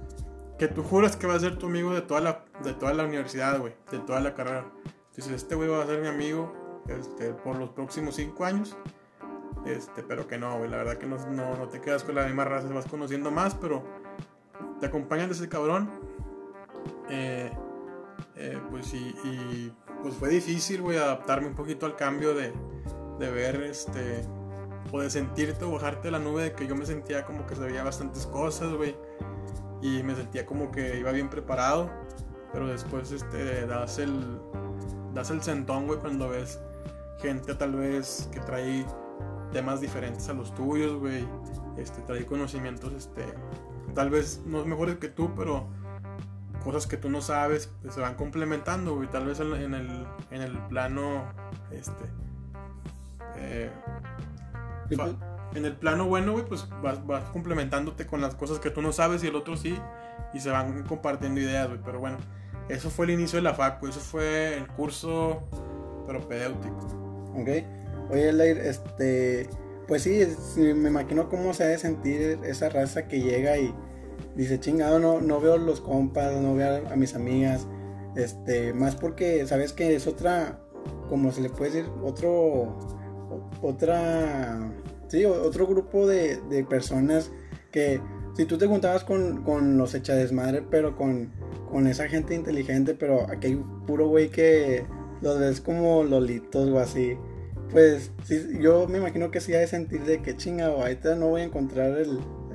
que 0.61 0.69
tú 0.69 0.83
juras 0.83 1.17
que 1.17 1.27
va 1.27 1.37
a 1.37 1.41
ser 1.41 1.57
tu 1.57 1.69
amigo 1.69 1.95
de 1.95 2.03
toda 2.03 2.21
la, 2.21 2.45
de 2.63 2.75
toda 2.75 2.93
la 2.93 3.05
universidad, 3.05 3.59
güey, 3.59 3.73
de 3.91 3.99
toda 4.01 4.21
la 4.21 4.35
carrera. 4.35 4.71
Dices, 5.17 5.33
este 5.33 5.55
güey 5.55 5.71
va 5.71 5.83
a 5.83 5.87
ser 5.87 6.03
mi 6.03 6.09
amigo 6.09 6.53
este, 6.87 7.33
por 7.33 7.57
los 7.57 7.71
próximos 7.71 8.17
cinco 8.17 8.45
años. 8.45 8.77
Este, 9.65 10.03
pero 10.03 10.27
que 10.29 10.37
no, 10.37 10.59
güey, 10.59 10.69
la 10.69 10.77
verdad 10.77 10.99
que 10.99 11.07
no, 11.07 11.17
no, 11.31 11.67
te 11.69 11.81
quedas 11.81 12.05
con 12.05 12.15
la 12.15 12.27
misma 12.27 12.45
raza, 12.45 12.69
vas 12.69 12.85
conociendo 12.85 13.31
más, 13.31 13.55
pero 13.55 13.83
te 14.81 14.87
acompañan 14.87 15.31
de 15.31 15.35
ese 15.35 15.49
cabrón. 15.49 15.91
Eh, 17.09 17.51
eh, 18.37 18.61
pues 18.71 18.93
y 18.93 19.73
pues 20.03 20.15
fue 20.15 20.29
difícil, 20.29 20.83
güey, 20.83 20.99
adaptarme 20.99 21.47
un 21.47 21.55
poquito 21.55 21.87
al 21.87 21.97
cambio 21.97 22.35
de, 22.35 22.53
de 23.19 23.31
ver 23.31 23.63
este 23.63 24.27
o 24.93 25.01
de 25.01 25.09
sentirte 25.09 25.65
o 25.65 25.73
bajarte 25.73 26.09
de 26.09 26.13
la 26.13 26.19
nube 26.19 26.43
de 26.43 26.53
que 26.53 26.67
yo 26.67 26.77
me 26.77 26.85
sentía 26.85 27.25
como 27.25 27.47
que 27.47 27.57
sabía 27.57 27.83
bastantes 27.83 28.27
cosas, 28.27 28.75
güey. 28.75 28.95
Y 29.83 30.03
me 30.03 30.15
sentía 30.15 30.47
como 30.47 30.71
que 30.71 30.99
iba 30.99 31.13
bien 31.13 31.29
preparado. 31.29 31.91
Pero 32.53 32.67
después 32.67 33.13
este, 33.13 33.67
das 33.67 33.99
el, 33.99 34.41
das 35.15 35.31
el 35.31 35.43
sentón, 35.43 35.87
güey, 35.87 36.01
cuando 36.01 36.29
ves 36.29 36.61
gente 37.21 37.55
tal 37.55 37.75
vez 37.75 38.29
que 38.33 38.41
trae 38.41 38.85
temas 39.53 39.81
diferentes 39.81 40.29
a 40.29 40.33
los 40.33 40.55
tuyos, 40.55 40.99
güey. 40.99 41.27
Este, 41.77 42.03
trae 42.03 42.27
conocimientos, 42.27 42.93
este, 42.93 43.25
tal 43.95 44.11
vez 44.11 44.43
no 44.45 44.61
es 44.61 44.67
mejores 44.67 44.97
que 44.97 45.09
tú, 45.09 45.33
pero 45.37 45.67
cosas 46.65 46.87
que 46.87 46.97
tú 46.97 47.09
no 47.09 47.21
sabes 47.23 47.71
pues, 47.81 47.95
se 47.95 48.01
van 48.01 48.15
complementando, 48.15 48.97
güey. 48.97 49.09
Tal 49.09 49.27
vez 49.27 49.41
en, 49.41 49.75
el, 49.75 50.07
en 50.31 50.43
el 50.43 50.59
plano, 50.69 51.25
este, 51.71 52.05
eh, 53.37 53.71
en 55.55 55.65
el 55.65 55.77
plano 55.77 56.07
bueno, 56.07 56.33
güey, 56.33 56.45
pues 56.45 56.67
vas, 56.83 57.05
vas, 57.07 57.25
complementándote 57.31 58.07
con 58.07 58.21
las 58.21 58.35
cosas 58.35 58.59
que 58.59 58.71
tú 58.71 58.83
no 58.83 58.93
sabes 58.93 59.23
y 59.25 59.29
el 59.29 59.37
otro 59.37 59.57
sí, 59.57 59.77
y 60.33 60.41
se 60.41 60.51
van 60.51 60.85
compartiendo 60.85 61.41
ideas, 61.41 61.69
güey. 61.69 61.81
Pero 61.85 62.01
bueno, 62.01 62.19
eso 62.69 62.91
fue 62.91 63.07
el 63.07 63.13
inicio 63.13 63.37
de 63.37 63.43
la 63.43 63.55
facu, 63.55 63.89
eso 63.89 64.01
fue 64.01 64.59
el 64.59 64.67
curso 64.69 65.43
propedéutico. 66.07 66.87
Ok. 67.35 67.49
Oye, 68.11 68.33
Leir, 68.33 68.59
este, 68.59 69.49
pues 69.87 70.03
sí, 70.03 70.27
me 70.57 70.89
imagino 70.89 71.29
cómo 71.29 71.55
se 71.55 71.65
ha 71.65 71.69
de 71.69 71.79
sentir 71.79 72.41
esa 72.45 72.69
raza 72.69 73.07
que 73.07 73.21
llega 73.21 73.57
y 73.57 73.75
dice, 74.35 74.59
chingado, 74.59 74.99
no, 74.99 75.21
no 75.21 75.41
veo 75.41 75.59
los 75.59 75.81
compas, 75.81 76.33
no 76.35 76.55
veo 76.55 76.87
a, 76.89 76.93
a 76.93 76.97
mis 76.97 77.15
amigas, 77.15 77.67
este, 78.17 78.73
más 78.73 78.97
porque 78.97 79.47
sabes 79.47 79.73
que 79.73 79.95
es 79.95 80.09
otra, 80.09 80.59
como 81.09 81.31
se 81.31 81.41
le 81.41 81.51
puede 81.51 81.71
decir, 81.71 81.91
otro 82.03 82.77
otra, 83.63 84.73
sí, 85.11 85.25
otro 85.25 85.67
grupo 85.67 86.07
de, 86.07 86.39
personas 86.69 87.31
que 87.71 88.01
si 88.37 88.45
tú 88.47 88.57
te 88.57 88.67
juntabas 88.67 89.05
con, 89.05 89.43
con 89.43 89.77
los 89.77 89.95
echadesmadre, 89.95 90.63
pero 90.63 90.97
con, 90.97 91.31
con 91.71 91.87
esa 91.87 92.09
gente 92.09 92.35
inteligente, 92.35 92.95
pero 92.95 93.29
aquí 93.29 93.49
hay 93.49 93.63
puro 93.87 94.09
güey 94.09 94.31
que 94.31 94.85
los 95.21 95.39
ves 95.39 95.61
como 95.61 96.05
lolitos 96.05 96.69
o 96.71 96.79
así. 96.79 97.17
Pues 97.71 98.11
sí, 98.25 98.59
yo 98.61 98.89
me 98.89 98.99
imagino 98.99 99.31
que 99.31 99.41
sí 99.41 99.53
hay 99.55 99.61
de 99.61 99.67
sentir 99.67 100.03
de 100.03 100.23
que 100.23 100.37
chingado, 100.37 100.81
ahorita 100.81 101.15
no 101.17 101.29
voy 101.29 101.43
a 101.43 101.45
encontrar 101.45 101.99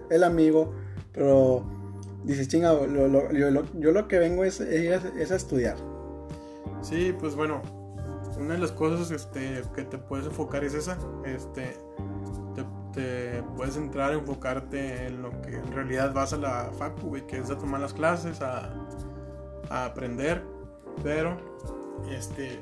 el, 0.09 0.23
amigo, 0.23 0.73
pero 1.13 1.63
dices 2.23 2.47
chingado, 2.47 2.85
yo, 2.87 3.91
lo 3.91 4.07
que 4.07 4.19
vengo 4.19 4.43
es, 4.43 4.59
es 4.59 5.31
a 5.31 5.35
estudiar. 5.35 5.77
Sí, 6.81 7.15
pues 7.17 7.35
bueno, 7.35 7.61
una 8.37 8.55
de 8.55 8.59
las 8.59 8.71
cosas 8.71 9.11
este, 9.11 9.61
que 9.75 9.83
te 9.83 9.97
puedes 9.97 10.25
enfocar 10.25 10.63
es 10.63 10.73
esa. 10.73 10.97
Este, 11.25 11.77
te, 12.95 13.43
puedes 13.55 13.75
entrar 13.77 14.11
a 14.11 14.15
enfocarte 14.15 15.07
en 15.07 15.21
lo 15.21 15.29
que 15.41 15.55
en 15.55 15.71
realidad 15.71 16.13
vas 16.13 16.33
a 16.33 16.37
la 16.37 16.71
facu, 16.77 17.17
que 17.27 17.37
es 17.37 17.49
a 17.49 17.57
tomar 17.57 17.81
las 17.81 17.93
clases, 17.93 18.41
a, 18.41 18.73
aprender. 19.69 20.41
Pero, 21.03 21.37
este, 22.09 22.59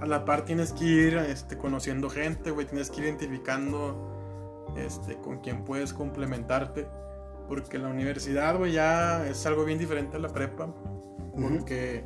a 0.00 0.06
la 0.06 0.24
par 0.24 0.44
tienes 0.44 0.72
que 0.72 0.84
ir 0.84 1.16
este, 1.16 1.56
conociendo 1.56 2.10
gente, 2.10 2.50
güey, 2.50 2.66
tienes 2.66 2.90
que 2.90 3.00
ir 3.00 3.06
identificando 3.06 4.12
este, 4.76 5.16
con 5.16 5.38
quién 5.38 5.64
puedes 5.64 5.92
complementarte. 5.92 6.86
Porque 7.48 7.78
la 7.78 7.88
universidad, 7.88 8.56
güey, 8.56 8.72
ya 8.72 9.26
es 9.26 9.44
algo 9.46 9.64
bien 9.64 9.78
diferente 9.78 10.16
a 10.16 10.20
la 10.20 10.28
prepa. 10.28 10.68
Porque, 11.32 12.04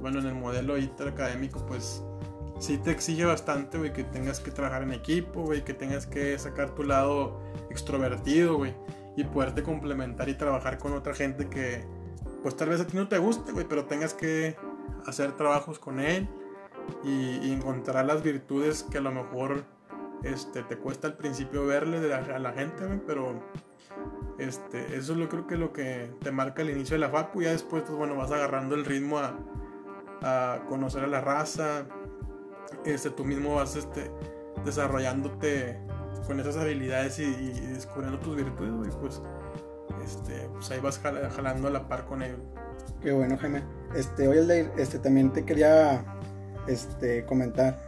bueno, 0.00 0.20
en 0.20 0.26
el 0.26 0.34
modelo 0.34 0.78
interacadémico, 0.78 1.64
pues 1.66 2.02
sí 2.58 2.78
te 2.78 2.90
exige 2.90 3.24
bastante, 3.24 3.78
güey, 3.78 3.92
que 3.92 4.04
tengas 4.04 4.40
que 4.40 4.50
trabajar 4.50 4.82
en 4.82 4.92
equipo, 4.92 5.42
güey, 5.42 5.64
que 5.64 5.74
tengas 5.74 6.06
que 6.06 6.38
sacar 6.38 6.74
tu 6.74 6.82
lado 6.82 7.40
extrovertido, 7.70 8.56
güey, 8.56 8.74
y 9.16 9.24
poderte 9.24 9.62
complementar 9.62 10.28
y 10.28 10.34
trabajar 10.34 10.78
con 10.78 10.92
otra 10.94 11.14
gente 11.14 11.48
que, 11.48 11.84
pues 12.42 12.56
tal 12.56 12.70
vez 12.70 12.80
a 12.80 12.86
ti 12.86 12.96
no 12.96 13.08
te 13.08 13.18
guste, 13.18 13.52
güey, 13.52 13.66
pero 13.68 13.84
tengas 13.84 14.14
que 14.14 14.56
hacer 15.06 15.32
trabajos 15.32 15.78
con 15.78 16.00
él 16.00 16.28
y, 17.04 17.52
encontrar 17.52 18.04
las 18.04 18.22
virtudes 18.22 18.82
que 18.84 18.98
a 18.98 19.00
lo 19.00 19.12
mejor 19.12 19.64
este, 20.22 20.62
te 20.62 20.76
cuesta 20.76 21.06
al 21.06 21.16
principio 21.16 21.66
verle 21.66 22.12
a 22.12 22.38
la 22.38 22.52
gente, 22.52 22.86
güey, 22.86 23.00
pero 23.06 23.42
este, 24.38 24.96
eso 24.96 25.12
es 25.12 25.18
lo 25.18 25.28
creo 25.28 25.46
que 25.46 25.56
lo 25.56 25.72
que 25.72 26.10
te 26.20 26.30
marca 26.30 26.62
el 26.62 26.70
inicio 26.70 26.94
de 26.94 27.00
la 27.00 27.10
facu, 27.10 27.42
ya 27.42 27.50
después, 27.50 27.82
pues 27.82 27.96
bueno, 27.96 28.16
vas 28.16 28.30
agarrando 28.30 28.74
el 28.74 28.84
ritmo 28.84 29.18
a, 29.18 29.36
a 30.22 30.60
conocer 30.68 31.04
a 31.04 31.06
la 31.06 31.20
raza, 31.20 31.86
este, 32.84 33.10
tú 33.10 33.24
mismo 33.24 33.54
vas 33.56 33.76
este, 33.76 34.10
desarrollándote 34.64 35.78
con 36.26 36.40
esas 36.40 36.56
habilidades 36.56 37.18
y, 37.18 37.32
descubriendo 37.72 38.18
tus 38.18 38.36
virtudes, 38.36 38.94
pues, 38.96 39.22
este, 40.04 40.48
pues 40.52 40.70
ahí 40.70 40.80
vas 40.80 40.98
jalando 40.98 41.68
a 41.68 41.70
la 41.70 41.88
par 41.88 42.06
con 42.06 42.22
ellos. 42.22 42.40
Qué 43.00 43.12
bueno, 43.12 43.36
Jaime. 43.38 43.62
Este, 43.94 44.28
oye, 44.28 44.70
este, 44.76 44.98
también 44.98 45.32
te 45.32 45.44
quería 45.44 46.04
este, 46.66 47.24
comentar, 47.24 47.78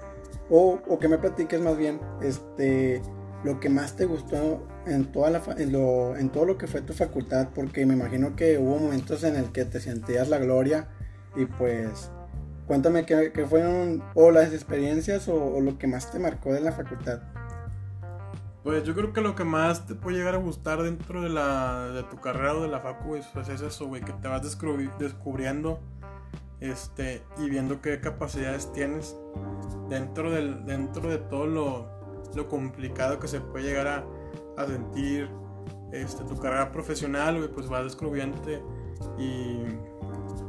o, 0.50 0.80
o, 0.88 0.98
que 0.98 1.08
me 1.08 1.18
platiques 1.18 1.60
más 1.60 1.76
bien, 1.76 2.00
este, 2.22 3.02
lo 3.44 3.60
que 3.60 3.68
más 3.68 3.96
te 3.96 4.04
gustó 4.04 4.66
en, 4.86 5.06
toda 5.12 5.30
la, 5.30 5.42
en, 5.56 5.72
lo, 5.72 6.16
en 6.16 6.30
todo 6.30 6.44
lo 6.44 6.58
que 6.58 6.66
fue 6.66 6.82
tu 6.82 6.92
facultad, 6.92 7.48
porque 7.54 7.86
me 7.86 7.94
imagino 7.94 8.36
que 8.36 8.58
hubo 8.58 8.78
momentos 8.78 9.24
en 9.24 9.36
el 9.36 9.52
que 9.52 9.64
te 9.64 9.80
sentías 9.80 10.28
la 10.28 10.38
gloria 10.38 10.88
y 11.36 11.46
pues 11.46 12.10
Cuéntame 12.68 13.06
qué, 13.06 13.46
fueron 13.48 14.04
o 14.14 14.30
las 14.30 14.52
experiencias 14.52 15.26
o, 15.26 15.58
lo 15.60 15.78
que 15.78 15.86
más 15.86 16.12
te 16.12 16.18
marcó 16.18 16.52
de 16.52 16.60
la 16.60 16.70
facultad. 16.72 17.20
Pues 18.62 18.84
yo 18.84 18.94
creo 18.94 19.14
que 19.14 19.22
lo 19.22 19.34
que 19.34 19.44
más 19.44 19.86
te 19.86 19.94
puede 19.94 20.18
llegar 20.18 20.34
a 20.34 20.38
gustar 20.38 20.82
dentro 20.82 21.22
de, 21.22 21.30
la, 21.30 21.88
de 21.88 22.02
tu 22.02 22.20
carrera 22.20 22.54
o 22.54 22.60
de 22.60 22.68
la 22.68 22.80
facu 22.80 23.14
es, 23.14 23.26
pues 23.28 23.48
es 23.48 23.62
eso, 23.62 23.86
güey, 23.86 24.02
que 24.02 24.12
te 24.12 24.28
vas 24.28 24.42
descubriendo 24.42 25.80
este, 26.60 27.22
y 27.38 27.48
viendo 27.48 27.80
qué 27.80 28.00
capacidades 28.00 28.70
tienes 28.74 29.16
dentro, 29.88 30.30
del, 30.30 30.66
dentro 30.66 31.08
de 31.08 31.16
todo 31.16 31.46
lo, 31.46 31.88
lo 32.34 32.48
complicado 32.48 33.18
que 33.18 33.28
se 33.28 33.40
puede 33.40 33.64
llegar 33.64 33.86
a, 33.86 34.04
a 34.58 34.66
sentir 34.66 35.30
este, 35.92 36.22
tu 36.24 36.36
carrera 36.36 36.70
profesional, 36.70 37.38
güey, 37.38 37.48
pues 37.48 37.66
vas 37.66 37.84
descubriéndote 37.84 38.62
y 39.18 39.62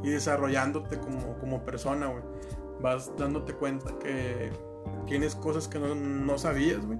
y 0.03 0.10
desarrollándote 0.10 1.00
como, 1.00 1.38
como 1.39 1.63
persona, 1.63 2.08
güey. 2.08 2.24
Vas 2.81 3.12
dándote 3.17 3.53
cuenta 3.53 3.98
que 4.00 4.51
tienes 5.05 5.36
cosas 5.36 5.67
que 5.67 5.79
no, 5.79 5.96
no 5.96 6.38
sabías, 6.38 6.86
güey. 6.86 7.00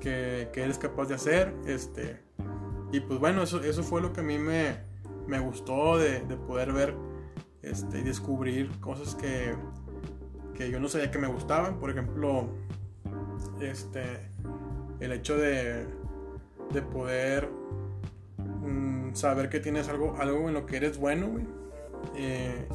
Que, 0.00 0.48
que, 0.52 0.62
eres 0.62 0.78
capaz 0.78 1.06
de 1.06 1.14
hacer. 1.14 1.54
Este, 1.66 2.20
y 2.92 3.00
pues 3.00 3.18
bueno, 3.18 3.42
eso, 3.42 3.62
eso 3.62 3.82
fue 3.82 4.00
lo 4.00 4.12
que 4.12 4.20
a 4.20 4.24
mí 4.24 4.38
me, 4.38 4.78
me 5.26 5.38
gustó 5.38 5.98
de, 5.98 6.20
de 6.20 6.36
poder 6.36 6.72
ver 6.72 6.94
este, 7.62 8.00
y 8.00 8.02
descubrir 8.02 8.70
cosas 8.80 9.14
que, 9.14 9.54
que 10.54 10.70
yo 10.70 10.80
no 10.80 10.88
sabía 10.88 11.10
que 11.10 11.18
me 11.18 11.28
gustaban. 11.28 11.78
Por 11.78 11.90
ejemplo, 11.90 12.48
este, 13.60 14.30
el 15.00 15.12
hecho 15.12 15.36
de, 15.36 15.86
de 16.72 16.82
poder 16.82 17.48
mm, 18.38 19.14
saber 19.14 19.48
que 19.48 19.60
tienes 19.60 19.88
algo, 19.88 20.16
algo 20.18 20.48
en 20.48 20.54
lo 20.54 20.66
que 20.66 20.76
eres 20.76 20.98
bueno, 20.98 21.38
eh, 22.16 22.68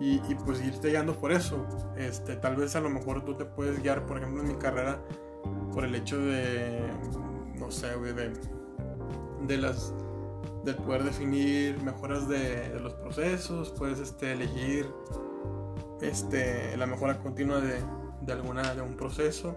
y, 0.00 0.18
pues 0.44 0.64
irte 0.64 0.90
guiando 0.90 1.14
por 1.14 1.32
eso. 1.32 1.66
Este, 1.96 2.36
tal 2.36 2.56
vez 2.56 2.76
a 2.76 2.80
lo 2.80 2.90
mejor 2.90 3.24
tú 3.24 3.34
te 3.34 3.44
puedes 3.44 3.82
guiar, 3.82 4.06
por 4.06 4.18
ejemplo, 4.18 4.42
en 4.42 4.48
mi 4.48 4.54
carrera, 4.54 5.00
por 5.72 5.84
el 5.84 5.94
hecho 5.94 6.18
de, 6.18 6.80
no 7.58 7.70
sé, 7.70 7.96
de, 7.96 8.32
de 9.46 9.56
las 9.58 9.92
del 10.64 10.76
poder 10.76 11.04
definir 11.04 11.80
mejoras 11.82 12.28
de, 12.28 12.78
los 12.80 12.94
procesos, 12.94 13.70
puedes 13.70 13.98
este, 13.98 14.32
elegir 14.32 14.90
este, 16.00 16.76
la 16.76 16.86
mejora 16.86 17.18
continua 17.18 17.60
de, 17.60 17.80
de, 18.22 18.32
alguna, 18.32 18.74
de 18.74 18.82
un 18.82 18.96
proceso. 18.96 19.56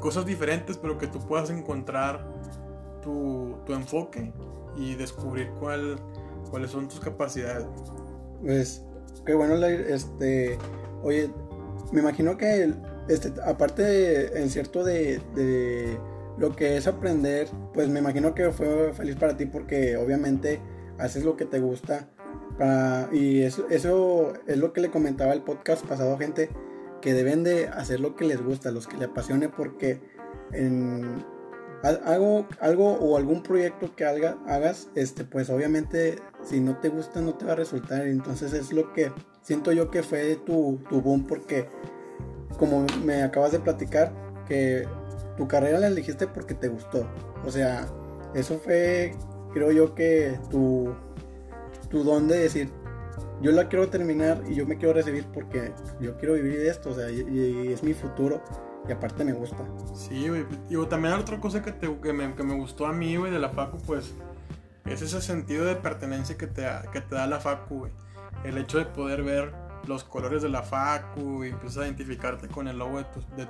Cosas 0.00 0.26
diferentes, 0.26 0.76
pero 0.76 0.98
que 0.98 1.06
tú 1.06 1.18
puedas 1.20 1.50
encontrar 1.50 2.26
tu, 3.02 3.58
tu 3.64 3.72
enfoque 3.72 4.32
y 4.76 4.94
descubrir 4.94 5.50
cuál, 5.58 5.98
cuáles 6.50 6.70
son 6.70 6.88
tus 6.88 7.00
capacidades. 7.00 7.66
Pues, 8.42 8.82
qué 9.24 9.34
bueno, 9.34 9.54
este, 9.64 10.58
oye, 11.02 11.30
me 11.92 12.00
imagino 12.00 12.36
que, 12.36 12.72
este, 13.08 13.32
aparte 13.44 14.40
en 14.40 14.50
cierto 14.50 14.84
de, 14.84 15.20
de 15.34 15.98
lo 16.38 16.54
que 16.54 16.76
es 16.76 16.86
aprender, 16.86 17.48
pues 17.74 17.88
me 17.88 17.98
imagino 17.98 18.34
que 18.34 18.50
fue 18.50 18.92
feliz 18.92 19.16
para 19.16 19.36
ti 19.36 19.46
porque 19.46 19.96
obviamente 19.96 20.60
haces 20.98 21.24
lo 21.24 21.36
que 21.36 21.44
te 21.44 21.60
gusta. 21.60 22.08
y 23.12 23.42
eso, 23.42 23.66
eso 23.70 24.32
es 24.46 24.56
lo 24.58 24.72
que 24.72 24.80
le 24.80 24.90
comentaba 24.90 25.32
el 25.32 25.42
podcast 25.42 25.84
pasado, 25.86 26.16
gente, 26.18 26.50
que 27.00 27.14
deben 27.14 27.44
de 27.44 27.68
hacer 27.68 28.00
lo 28.00 28.16
que 28.16 28.24
les 28.24 28.42
gusta, 28.42 28.70
los 28.70 28.86
que 28.86 28.96
le 28.96 29.06
apasione, 29.06 29.48
porque 29.48 30.00
en 30.52 31.24
algo, 31.82 32.46
algo 32.60 32.92
o 32.94 33.16
algún 33.16 33.42
proyecto 33.42 33.94
que 33.94 34.04
hagas, 34.04 34.88
este, 34.94 35.24
pues 35.24 35.48
obviamente 35.50 36.16
si 36.42 36.60
no 36.60 36.76
te 36.78 36.88
gusta 36.88 37.20
no 37.20 37.34
te 37.34 37.44
va 37.44 37.52
a 37.52 37.56
resultar. 37.56 38.06
Entonces 38.06 38.52
es 38.52 38.72
lo 38.72 38.92
que 38.92 39.12
siento 39.42 39.72
yo 39.72 39.90
que 39.90 40.02
fue 40.02 40.36
tu, 40.44 40.80
tu 40.88 41.00
boom, 41.00 41.26
porque 41.26 41.68
como 42.58 42.84
me 43.04 43.22
acabas 43.22 43.52
de 43.52 43.60
platicar, 43.60 44.12
que 44.46 44.86
tu 45.36 45.46
carrera 45.46 45.78
la 45.78 45.86
elegiste 45.86 46.26
porque 46.26 46.54
te 46.54 46.68
gustó. 46.68 47.06
O 47.46 47.50
sea, 47.50 47.86
eso 48.34 48.58
fue, 48.58 49.14
creo 49.52 49.70
yo 49.70 49.94
que 49.94 50.38
tu, 50.50 50.94
tu 51.88 52.02
don 52.02 52.28
de 52.28 52.38
decir, 52.38 52.70
yo 53.40 53.52
la 53.52 53.68
quiero 53.68 53.88
terminar 53.88 54.42
y 54.48 54.54
yo 54.54 54.66
me 54.66 54.76
quiero 54.76 54.94
recibir 54.94 55.26
porque 55.32 55.72
yo 56.00 56.16
quiero 56.16 56.34
vivir 56.34 56.60
esto, 56.60 56.90
o 56.90 56.94
sea, 56.94 57.10
y, 57.10 57.72
es 57.72 57.82
mi 57.82 57.94
futuro. 57.94 58.42
Y 58.86 58.92
aparte 58.92 59.24
me 59.24 59.32
gusta. 59.32 59.64
Sí, 59.94 60.28
güey. 60.28 60.46
Y 60.68 60.86
también 60.86 61.14
otra 61.14 61.40
cosa 61.40 61.62
que, 61.62 61.72
te, 61.72 61.94
que, 62.00 62.12
me, 62.12 62.34
que 62.34 62.42
me 62.42 62.54
gustó 62.54 62.86
a 62.86 62.92
mí, 62.92 63.16
güey, 63.16 63.32
de 63.32 63.38
la 63.38 63.50
Facu, 63.50 63.78
pues, 63.78 64.14
es 64.84 65.02
ese 65.02 65.20
sentido 65.20 65.64
de 65.64 65.76
pertenencia 65.76 66.36
que 66.38 66.46
te, 66.46 66.66
que 66.92 67.00
te 67.00 67.14
da 67.14 67.26
la 67.26 67.40
Facu, 67.40 67.80
güey. 67.80 67.92
El 68.44 68.56
hecho 68.58 68.78
de 68.78 68.86
poder 68.86 69.22
ver 69.22 69.52
los 69.86 70.04
colores 70.04 70.42
de 70.42 70.48
la 70.48 70.62
Facu 70.62 71.44
y 71.44 71.48
empiezas 71.48 71.78
a 71.78 71.86
identificarte 71.86 72.48
con 72.48 72.68
el 72.68 72.78
logo 72.78 72.98
de 72.98 73.04
tu, 73.04 73.20
de 73.36 73.48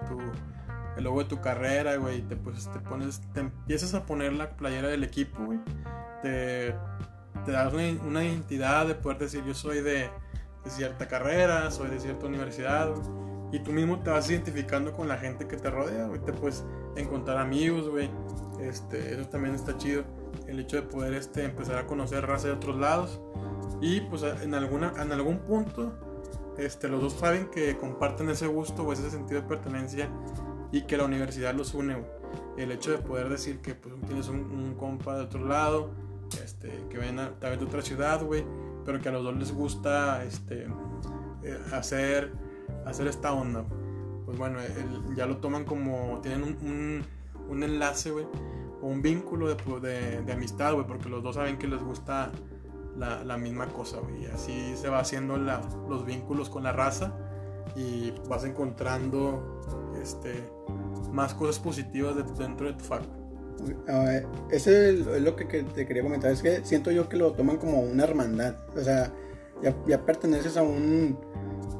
el 0.99 1.05
logo 1.05 1.23
de 1.23 1.29
tu 1.29 1.41
carrera, 1.41 1.97
güey, 1.97 2.23
te, 2.23 2.37
pues, 2.37 2.69
te 2.73 2.81
pones, 2.81 3.23
te 3.33 3.41
empiezas 3.41 3.95
a 3.95 4.05
poner 4.05 4.33
la 4.33 4.51
playera 4.57 4.89
del 4.89 5.05
equipo, 5.05 5.45
güey, 5.45 5.61
te, 6.23 6.75
te 7.45 7.53
das 7.53 7.73
una, 7.73 8.25
identidad 8.25 8.87
de 8.87 8.97
poder 8.97 9.19
decir 9.19 9.45
yo 9.45 9.55
soy 9.55 9.81
de, 9.81 10.11
de 10.65 10.71
cierta 10.71 11.07
carrera, 11.07 11.71
soy 11.71 11.91
de 11.91 12.01
cierta 12.01 12.27
universidad, 12.27 12.91
y 13.53 13.61
tú 13.61 13.73
mismo 13.73 14.01
te 14.01 14.11
vas 14.11 14.29
identificando 14.31 14.93
con 14.93 15.09
la 15.09 15.17
gente 15.17 15.47
que 15.47 15.57
te 15.57 15.71
rodea, 15.71 16.07
güey, 16.07 16.21
te 16.21 16.33
puedes 16.33 16.65
encontrar 16.97 17.39
amigos, 17.39 17.89
güey, 17.89 18.11
este, 18.61 19.15
eso 19.15 19.29
también 19.29 19.55
está 19.55 19.77
chido, 19.77 20.05
el 20.47 20.61
hecho 20.61 20.77
de 20.77 20.83
poder 20.83 21.15
este, 21.15 21.45
empezar 21.45 21.77
a 21.79 21.87
conocer 21.87 22.27
raza 22.27 22.49
de 22.49 22.55
otros 22.55 22.77
lados, 22.77 23.21
y 23.81 24.01
pues 24.03 24.23
en, 24.23 24.55
alguna, 24.55 24.93
en 25.01 25.13
algún 25.13 25.39
punto, 25.39 25.93
este, 26.59 26.89
los 26.89 27.01
dos 27.01 27.13
saben 27.13 27.49
que 27.51 27.77
comparten 27.77 28.29
ese 28.29 28.47
gusto 28.49 28.83
o 28.83 28.93
ese 28.93 29.11
sentido 29.11 29.41
de 29.41 29.47
pertenencia 29.47 30.09
y 30.73 30.83
que 30.83 30.97
la 30.97 31.05
universidad 31.05 31.55
los 31.55 31.75
une, 31.75 32.05
El 32.57 32.73
hecho 32.73 32.91
de 32.91 32.99
poder 32.99 33.29
decir 33.29 33.61
que 33.61 33.75
pues, 33.75 33.95
tienes 34.07 34.29
un, 34.29 34.75
compa 34.77 35.17
de 35.17 35.23
otro 35.23 35.45
lado, 35.47 35.93
este, 36.43 36.71
que 36.91 36.99
ven 36.99 37.19
a, 37.21 37.31
tal 37.39 37.51
vez 37.51 37.61
de 37.61 37.67
otra 37.67 37.83
ciudad, 37.83 38.23
güey, 38.25 38.45
pero 38.85 39.01
que 39.01 39.09
a 39.09 39.13
los 39.13 39.23
dos 39.23 39.37
les 39.37 39.53
gusta 39.53 40.25
este, 40.25 40.67
eh, 41.45 41.59
hacer, 41.73 42.33
hacer 42.87 43.07
esta 43.07 43.33
onda. 43.33 43.65
Pues 44.25 44.37
bueno, 44.37 44.59
ya 45.17 45.27
lo 45.27 45.39
toman 45.39 45.65
como, 45.65 46.21
tienen 46.23 46.43
un, 46.43 47.03
un, 47.49 47.63
enlace, 47.63 48.11
güey, 48.11 48.27
o 48.83 48.87
un 48.87 49.01
vínculo 49.01 49.49
de, 49.49 50.23
de, 50.23 50.33
amistad, 50.33 50.75
güey, 50.75 50.87
porque 50.87 51.09
los 51.09 51.23
dos 51.23 51.37
saben 51.37 51.57
que 51.57 51.67
les 51.67 51.83
gusta 51.83 52.31
la, 52.97 53.25
la 53.25 53.39
misma 53.39 53.69
cosa, 53.69 54.01
güey. 54.01 54.25
Y 54.25 54.27
así 54.27 54.77
se 54.77 54.89
va 54.89 55.01
haciendo 55.01 55.39
la, 55.39 55.63
los 55.89 56.05
vínculos 56.05 56.51
con 56.51 56.63
la 56.63 56.73
raza 56.73 57.15
y 57.75 58.13
vas 58.29 58.45
encontrando 58.45 59.63
este, 60.03 60.43
más 61.13 61.35
cosas 61.35 61.59
positivas 61.59 62.17
dentro 62.39 62.67
de 62.67 62.75
tu 62.75 62.85
facu. 62.85 63.07
Uh, 63.61 64.51
ese 64.51 64.91
es 64.91 65.23
lo 65.23 65.35
que, 65.35 65.45
te 65.45 65.87
quería 65.87 66.03
comentar, 66.03 66.31
es 66.31 66.43
que 66.43 66.65
siento 66.65 66.93
yo 66.93 67.09
que 67.09 67.17
lo 67.17 67.33
toman 67.33 67.57
como 67.57 67.81
una 67.81 68.05
hermandad, 68.05 68.55
o 68.77 68.81
sea, 68.81 69.13
ya, 69.87 70.05
perteneces 70.05 70.57
a 70.57 70.63
un, 70.63 71.19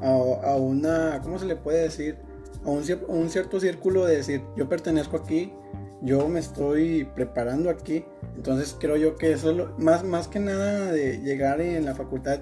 a, 0.01 0.55
una, 0.55 1.19
¿cómo 1.21 1.39
se 1.39 1.45
le 1.45 1.55
puede 1.55 1.83
decir? 1.83 2.17
A 2.65 2.69
un, 2.69 3.29
cierto 3.29 3.59
círculo 3.59 4.05
de 4.05 4.17
decir, 4.17 4.41
yo 4.57 4.67
pertenezco 4.67 5.17
aquí, 5.17 5.53
yo 6.01 6.27
me 6.27 6.39
estoy 6.39 7.05
preparando 7.15 7.69
aquí, 7.69 8.05
entonces 8.35 8.75
creo 8.79 8.95
yo 8.97 9.15
que 9.15 9.31
eso 9.31 9.51
es 9.51 9.57
lo, 9.57 9.77
más, 9.77 10.03
más 10.03 10.27
que 10.27 10.39
nada 10.39 10.91
de 10.91 11.19
llegar 11.19 11.61
en 11.61 11.85
la 11.85 11.95
facultad 11.95 12.41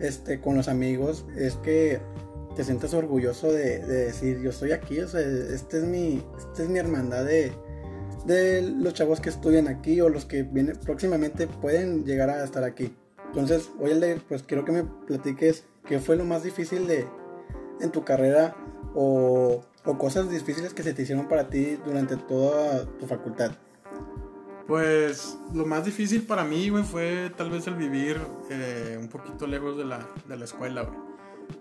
este, 0.00 0.40
con 0.40 0.56
los 0.56 0.68
amigos, 0.68 1.24
es 1.36 1.54
que 1.56 2.00
te 2.56 2.64
sientas 2.64 2.94
orgulloso 2.94 3.52
de, 3.52 3.80
decir, 3.80 4.40
yo 4.40 4.50
estoy 4.50 4.72
aquí, 4.72 5.00
o 5.00 5.08
sea, 5.08 5.20
este 5.20 5.78
es 5.78 5.84
mi, 5.84 6.22
este 6.38 6.64
es 6.64 6.68
mi 6.68 6.78
hermandad 6.78 7.24
de, 7.24 7.52
de 8.26 8.62
los 8.62 8.94
chavos 8.94 9.20
que 9.20 9.28
estudian 9.28 9.68
aquí 9.68 10.00
o 10.00 10.08
los 10.08 10.24
que 10.24 10.42
vienen 10.42 10.76
próximamente 10.76 11.46
pueden 11.46 12.04
llegar 12.04 12.30
a 12.30 12.44
estar 12.44 12.64
aquí. 12.64 12.94
Entonces, 13.26 13.70
oye, 13.80 14.20
pues 14.28 14.44
quiero 14.44 14.64
que 14.64 14.70
me 14.70 14.84
platiques 14.84 15.64
qué 15.86 15.98
fue 16.00 16.16
lo 16.16 16.24
más 16.24 16.42
difícil 16.42 16.86
de 16.86 17.06
en 17.80 17.90
tu 17.90 18.04
carrera 18.04 18.56
o, 18.94 19.62
o 19.84 19.98
cosas 19.98 20.30
difíciles 20.30 20.72
que 20.74 20.82
se 20.82 20.94
te 20.94 21.02
hicieron 21.02 21.28
para 21.28 21.48
ti 21.48 21.76
durante 21.84 22.16
toda 22.16 22.86
tu 22.98 23.06
facultad. 23.06 23.52
Pues 24.66 25.38
lo 25.52 25.66
más 25.66 25.84
difícil 25.84 26.22
para 26.22 26.42
mí, 26.42 26.70
güey, 26.70 26.84
fue 26.84 27.30
tal 27.36 27.50
vez 27.50 27.66
el 27.66 27.74
vivir 27.74 28.18
eh, 28.50 28.96
un 28.98 29.08
poquito 29.08 29.46
lejos 29.46 29.76
de 29.76 29.84
la, 29.84 30.08
de 30.26 30.36
la 30.38 30.44
escuela, 30.44 30.82
güey. 30.82 30.98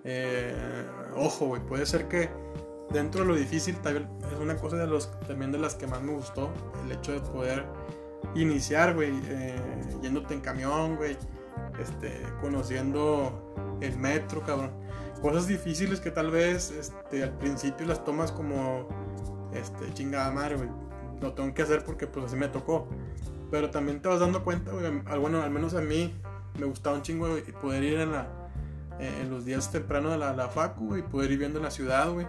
Eh, 0.05 0.85
ojo, 1.15 1.47
güey, 1.47 1.61
puede 1.61 1.85
ser 1.85 2.07
que 2.07 2.29
dentro 2.91 3.21
de 3.21 3.27
lo 3.27 3.35
difícil 3.35 3.75
es 3.85 4.39
una 4.39 4.55
cosa 4.55 4.77
de 4.77 4.87
los, 4.87 5.11
también 5.27 5.51
de 5.51 5.57
las 5.57 5.75
que 5.75 5.85
más 5.85 6.01
me 6.01 6.13
gustó, 6.13 6.49
el 6.85 6.93
hecho 6.93 7.11
de 7.11 7.19
poder 7.19 7.65
iniciar, 8.35 8.93
güey, 8.93 9.11
eh, 9.25 9.55
yéndote 10.01 10.33
en 10.33 10.39
camión, 10.39 10.95
güey, 10.95 11.17
este, 11.79 12.21
conociendo 12.39 13.52
el 13.83 13.97
metro, 13.97 14.41
cabrón. 14.41 14.71
Cosas 15.21 15.47
difíciles 15.47 15.99
que 15.99 16.11
tal 16.11 16.31
vez 16.31 16.71
este, 16.71 17.23
al 17.23 17.37
principio 17.37 17.85
las 17.85 18.03
tomas 18.03 18.31
como 18.31 18.87
este, 19.53 19.93
chingada 19.93 20.31
madre, 20.31 20.57
güey. 20.57 20.69
Lo 21.21 21.33
tengo 21.33 21.53
que 21.53 21.61
hacer 21.61 21.83
porque 21.83 22.07
pues 22.07 22.25
así 22.25 22.35
me 22.35 22.47
tocó. 22.47 22.87
Pero 23.51 23.69
también 23.69 24.01
te 24.01 24.09
vas 24.09 24.19
dando 24.19 24.43
cuenta, 24.43 24.71
güey, 24.71 25.19
bueno, 25.19 25.41
al 25.41 25.51
menos 25.51 25.73
a 25.75 25.81
mí 25.81 26.13
me 26.59 26.65
gustaba 26.65 26.95
un 26.95 27.01
chingo 27.03 27.27
poder 27.61 27.83
ir 27.83 27.99
en 27.99 28.11
la, 28.11 28.27
eh, 28.99 29.19
en 29.21 29.29
los 29.29 29.45
días 29.45 29.71
tempranos 29.71 30.11
de 30.11 30.17
la, 30.17 30.33
la 30.33 30.49
facu, 30.49 30.97
y 30.97 31.01
poder 31.01 31.31
ir 31.31 31.39
viendo 31.39 31.59
en 31.59 31.65
la 31.65 31.71
ciudad, 31.71 32.11
güey. 32.11 32.27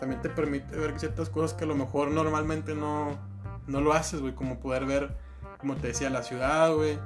También 0.00 0.20
te 0.20 0.28
permite 0.28 0.76
ver 0.76 0.98
ciertas 0.98 1.30
cosas 1.30 1.54
que 1.54 1.64
a 1.64 1.66
lo 1.66 1.74
mejor 1.74 2.10
normalmente 2.10 2.74
no, 2.74 3.18
no 3.66 3.80
lo 3.80 3.92
haces, 3.92 4.20
güey. 4.20 4.34
Como 4.34 4.58
poder 4.60 4.84
ver, 4.84 5.16
como 5.58 5.76
te 5.76 5.88
decía, 5.88 6.10
la 6.10 6.22
ciudad, 6.22 6.74
güey. 6.74 6.98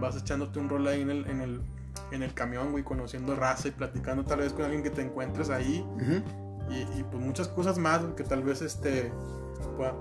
Vas 0.00 0.16
echándote 0.16 0.58
un 0.58 0.68
rol 0.68 0.86
ahí 0.86 1.02
en 1.02 1.10
el, 1.10 1.26
en 1.26 1.40
el, 1.40 1.60
en 2.10 2.22
el 2.22 2.34
camión, 2.34 2.72
güey, 2.72 2.84
conociendo 2.84 3.34
raza 3.34 3.68
y 3.68 3.70
platicando 3.70 4.24
tal 4.24 4.40
vez 4.40 4.52
con 4.52 4.64
alguien 4.64 4.82
que 4.82 4.90
te 4.90 5.02
encuentres 5.02 5.50
ahí. 5.50 5.86
y, 6.70 6.98
y, 6.98 7.04
pues 7.10 7.22
muchas 7.22 7.48
cosas 7.48 7.78
más 7.78 8.00
que 8.16 8.24
tal 8.24 8.42
vez 8.42 8.62
este, 8.62 9.12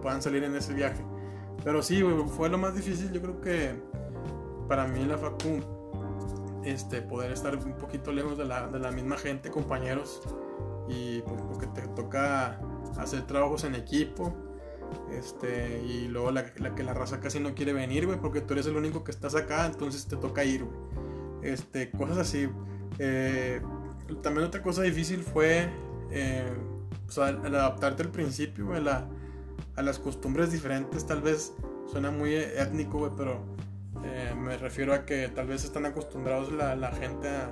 puedan 0.01 0.21
salir 0.21 0.43
en 0.43 0.55
ese 0.55 0.73
viaje. 0.73 1.03
Pero 1.63 1.81
sí, 1.81 2.01
güey, 2.01 2.15
fue 2.27 2.49
lo 2.49 2.57
más 2.57 2.75
difícil. 2.75 3.11
Yo 3.11 3.21
creo 3.21 3.41
que 3.41 3.75
para 4.67 4.87
mí 4.87 5.05
la 5.05 5.17
facu 5.17 5.59
este, 6.65 7.01
poder 7.01 7.31
estar 7.31 7.55
un 7.55 7.73
poquito 7.73 8.11
lejos 8.11 8.37
de 8.37 8.45
la, 8.45 8.67
de 8.67 8.79
la 8.79 8.91
misma 8.91 9.17
gente, 9.17 9.49
compañeros, 9.49 10.21
y 10.87 11.21
pues, 11.21 11.41
porque 11.41 11.67
te 11.67 11.87
toca 11.89 12.59
hacer 12.97 13.25
trabajos 13.25 13.63
en 13.63 13.75
equipo, 13.75 14.33
este, 15.11 15.81
y 15.81 16.07
luego 16.07 16.31
la, 16.31 16.45
la, 16.57 16.75
que 16.75 16.83
la 16.83 16.93
raza 16.93 17.19
casi 17.19 17.39
no 17.39 17.55
quiere 17.55 17.73
venir, 17.73 18.05
güey, 18.05 18.19
porque 18.19 18.41
tú 18.41 18.53
eres 18.53 18.67
el 18.67 18.75
único 18.75 19.03
que 19.03 19.11
estás 19.11 19.35
acá, 19.35 19.65
entonces 19.65 20.05
te 20.07 20.15
toca 20.15 20.43
ir, 20.43 20.65
Este, 21.43 21.91
cosas 21.91 22.17
así. 22.17 22.49
Eh, 22.99 23.61
también 24.21 24.47
otra 24.47 24.61
cosa 24.61 24.81
difícil 24.81 25.23
fue 25.23 25.69
eh, 26.11 26.47
el 27.17 27.55
adaptarte 27.55 28.03
al 28.03 28.09
principio, 28.09 28.69
a 28.73 29.81
las 29.81 29.99
costumbres 29.99 30.51
diferentes. 30.51 31.05
Tal 31.05 31.21
vez 31.21 31.53
suena 31.91 32.11
muy 32.11 32.35
étnico, 32.35 33.13
pero 33.17 33.41
eh, 34.03 34.33
me 34.35 34.57
refiero 34.57 34.93
a 34.93 35.05
que 35.05 35.27
tal 35.29 35.47
vez 35.47 35.63
están 35.63 35.85
acostumbrados 35.85 36.51
la, 36.51 36.75
la 36.75 36.91
gente 36.91 37.29
a, 37.29 37.51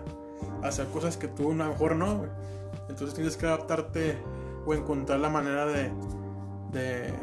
hacer 0.64 0.88
cosas 0.88 1.18
que 1.18 1.28
tú 1.28 1.52
a 1.52 1.56
lo 1.56 1.66
mejor 1.66 1.96
no. 1.96 2.26
Entonces 2.90 3.14
tienes 3.14 3.38
que 3.38 3.46
adaptarte 3.46 4.18
o 4.66 4.74
encontrar 4.74 5.20
la 5.20 5.30
manera 5.30 5.66
de, 5.66 5.92
de 6.72 7.14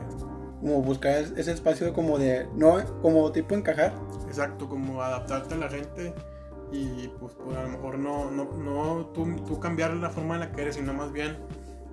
como 0.60 0.82
buscar 0.82 1.14
ese 1.36 1.52
espacio 1.52 1.92
como 1.92 2.18
de 2.18 2.48
no 2.54 2.82
como 3.00 3.30
tipo 3.30 3.54
encajar 3.54 3.94
exacto 4.26 4.68
como 4.68 5.02
adaptarte 5.02 5.54
a 5.54 5.58
la 5.58 5.68
gente 5.68 6.12
y 6.70 7.08
pues, 7.18 7.34
pues, 7.34 7.56
a 7.56 7.62
lo 7.62 7.68
mejor 7.70 7.98
no, 7.98 8.30
no, 8.30 8.52
no 8.52 9.06
tú, 9.14 9.26
tú, 9.46 9.58
cambiar 9.58 9.94
la 9.94 10.10
forma 10.10 10.34
en 10.34 10.40
la 10.40 10.52
que 10.52 10.62
eres, 10.62 10.76
sino 10.76 10.92
más 10.92 11.12
bien 11.12 11.36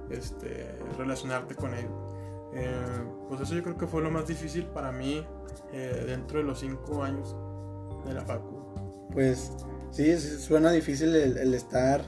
este, 0.09 0.75
relacionarte 0.97 1.55
con 1.55 1.73
ellos. 1.73 1.91
Eh, 2.53 2.71
pues 3.27 3.41
eso 3.41 3.55
yo 3.55 3.63
creo 3.63 3.77
que 3.77 3.87
fue 3.87 4.01
lo 4.01 4.11
más 4.11 4.27
difícil 4.27 4.65
para 4.67 4.91
mí 4.91 5.25
eh, 5.73 6.03
dentro 6.07 6.39
de 6.39 6.45
los 6.45 6.59
cinco 6.59 7.03
años 7.03 7.35
de 8.05 8.13
la 8.13 8.21
facu. 8.21 9.09
Pues 9.11 9.51
sí, 9.91 10.17
suena 10.17 10.71
difícil 10.71 11.15
el, 11.15 11.53
estar 11.53 12.01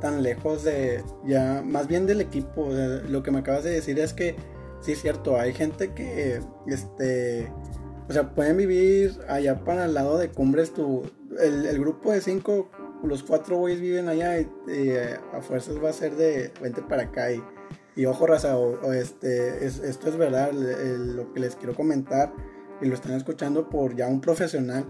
tan 0.00 0.22
lejos 0.22 0.64
de 0.64 1.04
ya, 1.24 1.62
más 1.64 1.86
bien 1.86 2.06
del 2.06 2.20
equipo. 2.20 2.68
lo 3.08 3.22
que 3.22 3.30
me 3.30 3.40
acabas 3.40 3.64
de 3.64 3.70
decir 3.70 3.98
es 3.98 4.12
que 4.12 4.36
sí 4.80 4.92
es 4.92 5.00
cierto, 5.00 5.38
hay 5.38 5.52
gente 5.52 5.92
que 5.92 6.40
este 6.66 7.50
o 8.08 8.12
sea, 8.12 8.34
pueden 8.34 8.56
vivir 8.56 9.18
allá 9.28 9.64
para 9.64 9.86
el 9.86 9.94
lado 9.94 10.18
de 10.18 10.28
Cumbres. 10.28 10.74
Tu, 10.74 11.02
el, 11.42 11.78
grupo 11.78 12.12
de 12.12 12.20
cinco, 12.20 12.70
los 13.02 13.22
cuatro 13.22 13.56
güeyes 13.56 13.80
viven 13.80 14.08
allá 14.08 14.40
y, 14.40 14.48
a 15.32 15.40
fuerzas 15.40 15.82
va 15.82 15.90
a 15.90 15.92
ser 15.92 16.16
de 16.16 16.52
vente 16.60 16.82
para 16.82 17.04
acá. 17.04 17.28
Y, 17.94 18.06
ojo, 18.06 18.26
raza, 18.26 18.56
o, 18.56 18.92
este, 18.92 19.66
esto 19.66 20.08
es 20.08 20.16
verdad, 20.16 20.52
lo 20.52 21.32
que 21.32 21.40
les 21.40 21.56
quiero 21.56 21.74
comentar 21.74 22.32
y 22.80 22.86
lo 22.86 22.94
están 22.94 23.12
escuchando 23.12 23.68
por 23.68 23.94
ya 23.94 24.08
un 24.08 24.20
profesional. 24.20 24.84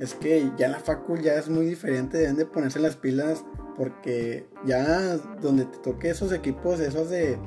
Es 0.00 0.14
que 0.14 0.50
ya 0.56 0.68
la 0.68 0.80
facu 0.80 1.16
ya 1.16 1.34
es 1.34 1.48
muy 1.48 1.66
diferente, 1.66 2.18
deben 2.18 2.36
de 2.36 2.46
ponerse 2.46 2.80
las 2.80 2.96
pilas 2.96 3.44
porque 3.76 4.48
ya 4.64 5.16
donde 5.40 5.64
te 5.64 5.78
toque 5.78 6.10
esos 6.10 6.32
equipos, 6.32 6.80
esos 6.80 7.10
de 7.10 7.38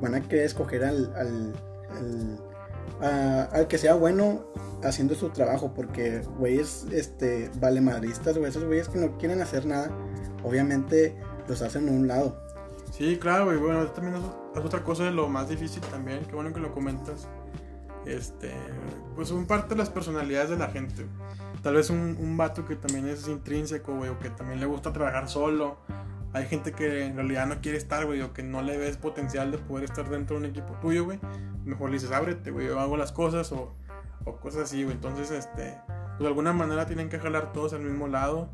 van 0.00 0.14
a 0.16 0.20
querer 0.20 0.46
escoger 0.46 0.84
al 0.84 1.54
que 3.68 3.78
sea 3.78 3.94
bueno 3.94 4.44
haciendo 4.84 5.14
su 5.14 5.30
trabajo, 5.30 5.72
porque 5.74 6.22
güeyes, 6.38 6.86
este, 6.92 7.50
vale 7.60 7.80
madristas, 7.80 8.36
güey, 8.36 8.50
esos 8.50 8.64
güeyes 8.64 8.88
que 8.88 8.98
no 8.98 9.16
quieren 9.18 9.40
hacer 9.40 9.66
nada, 9.66 9.90
obviamente 10.42 11.16
los 11.48 11.62
hacen 11.62 11.88
a 11.88 11.92
un 11.92 12.08
lado. 12.08 12.40
Sí, 12.90 13.16
claro, 13.18 13.46
güey, 13.46 13.58
bueno, 13.58 13.86
también 13.88 14.16
es, 14.16 14.60
otra 14.64 14.82
cosa 14.82 15.04
de 15.04 15.12
lo 15.12 15.28
más 15.28 15.48
difícil 15.48 15.82
también, 15.82 16.24
qué 16.26 16.34
bueno 16.34 16.52
que 16.52 16.60
lo 16.60 16.72
comentas. 16.72 17.28
Este, 18.04 18.52
pues 19.14 19.28
son 19.28 19.46
parte 19.46 19.70
de 19.70 19.76
las 19.76 19.88
personalidades 19.88 20.50
de 20.50 20.58
la 20.58 20.68
gente. 20.68 21.06
Tal 21.62 21.74
vez 21.74 21.88
un, 21.88 22.16
un 22.20 22.36
vato 22.36 22.64
que 22.64 22.74
también 22.74 23.06
es 23.06 23.28
intrínseco, 23.28 23.94
güey, 23.94 24.10
o 24.10 24.18
que 24.18 24.28
también 24.30 24.58
le 24.58 24.66
gusta 24.66 24.92
trabajar 24.92 25.28
solo. 25.28 25.78
Hay 26.34 26.46
gente 26.46 26.72
que 26.72 27.06
en 27.06 27.16
realidad 27.16 27.46
no 27.46 27.60
quiere 27.60 27.76
estar, 27.76 28.06
güey, 28.06 28.22
o 28.22 28.32
que 28.32 28.42
no 28.42 28.62
le 28.62 28.78
ves 28.78 28.96
potencial 28.96 29.50
de 29.50 29.58
poder 29.58 29.84
estar 29.84 30.08
dentro 30.08 30.36
de 30.36 30.44
un 30.46 30.50
equipo 30.50 30.74
tuyo, 30.80 31.04
güey 31.04 31.18
mejor 31.64 31.90
le 31.90 31.94
dices, 31.94 32.10
ábrete, 32.10 32.50
güey, 32.50 32.66
yo 32.66 32.78
hago 32.78 32.96
las 32.96 33.12
cosas 33.12 33.52
o, 33.52 33.72
o 34.24 34.36
cosas 34.36 34.62
así, 34.62 34.82
güey. 34.82 34.94
Entonces, 34.94 35.30
este, 35.30 35.78
pues 35.86 36.20
de 36.20 36.26
alguna 36.26 36.52
manera 36.52 36.86
tienen 36.86 37.08
que 37.08 37.18
jalar 37.18 37.52
todos 37.52 37.72
al 37.72 37.80
mismo 37.80 38.08
lado. 38.08 38.48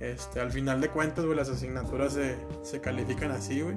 Este, 0.00 0.40
al 0.40 0.50
final 0.50 0.80
de 0.80 0.90
cuentas, 0.90 1.24
güey, 1.24 1.36
las 1.36 1.48
asignaturas 1.48 2.12
se, 2.12 2.36
se 2.62 2.80
califican 2.80 3.30
así, 3.30 3.60
güey. 3.60 3.76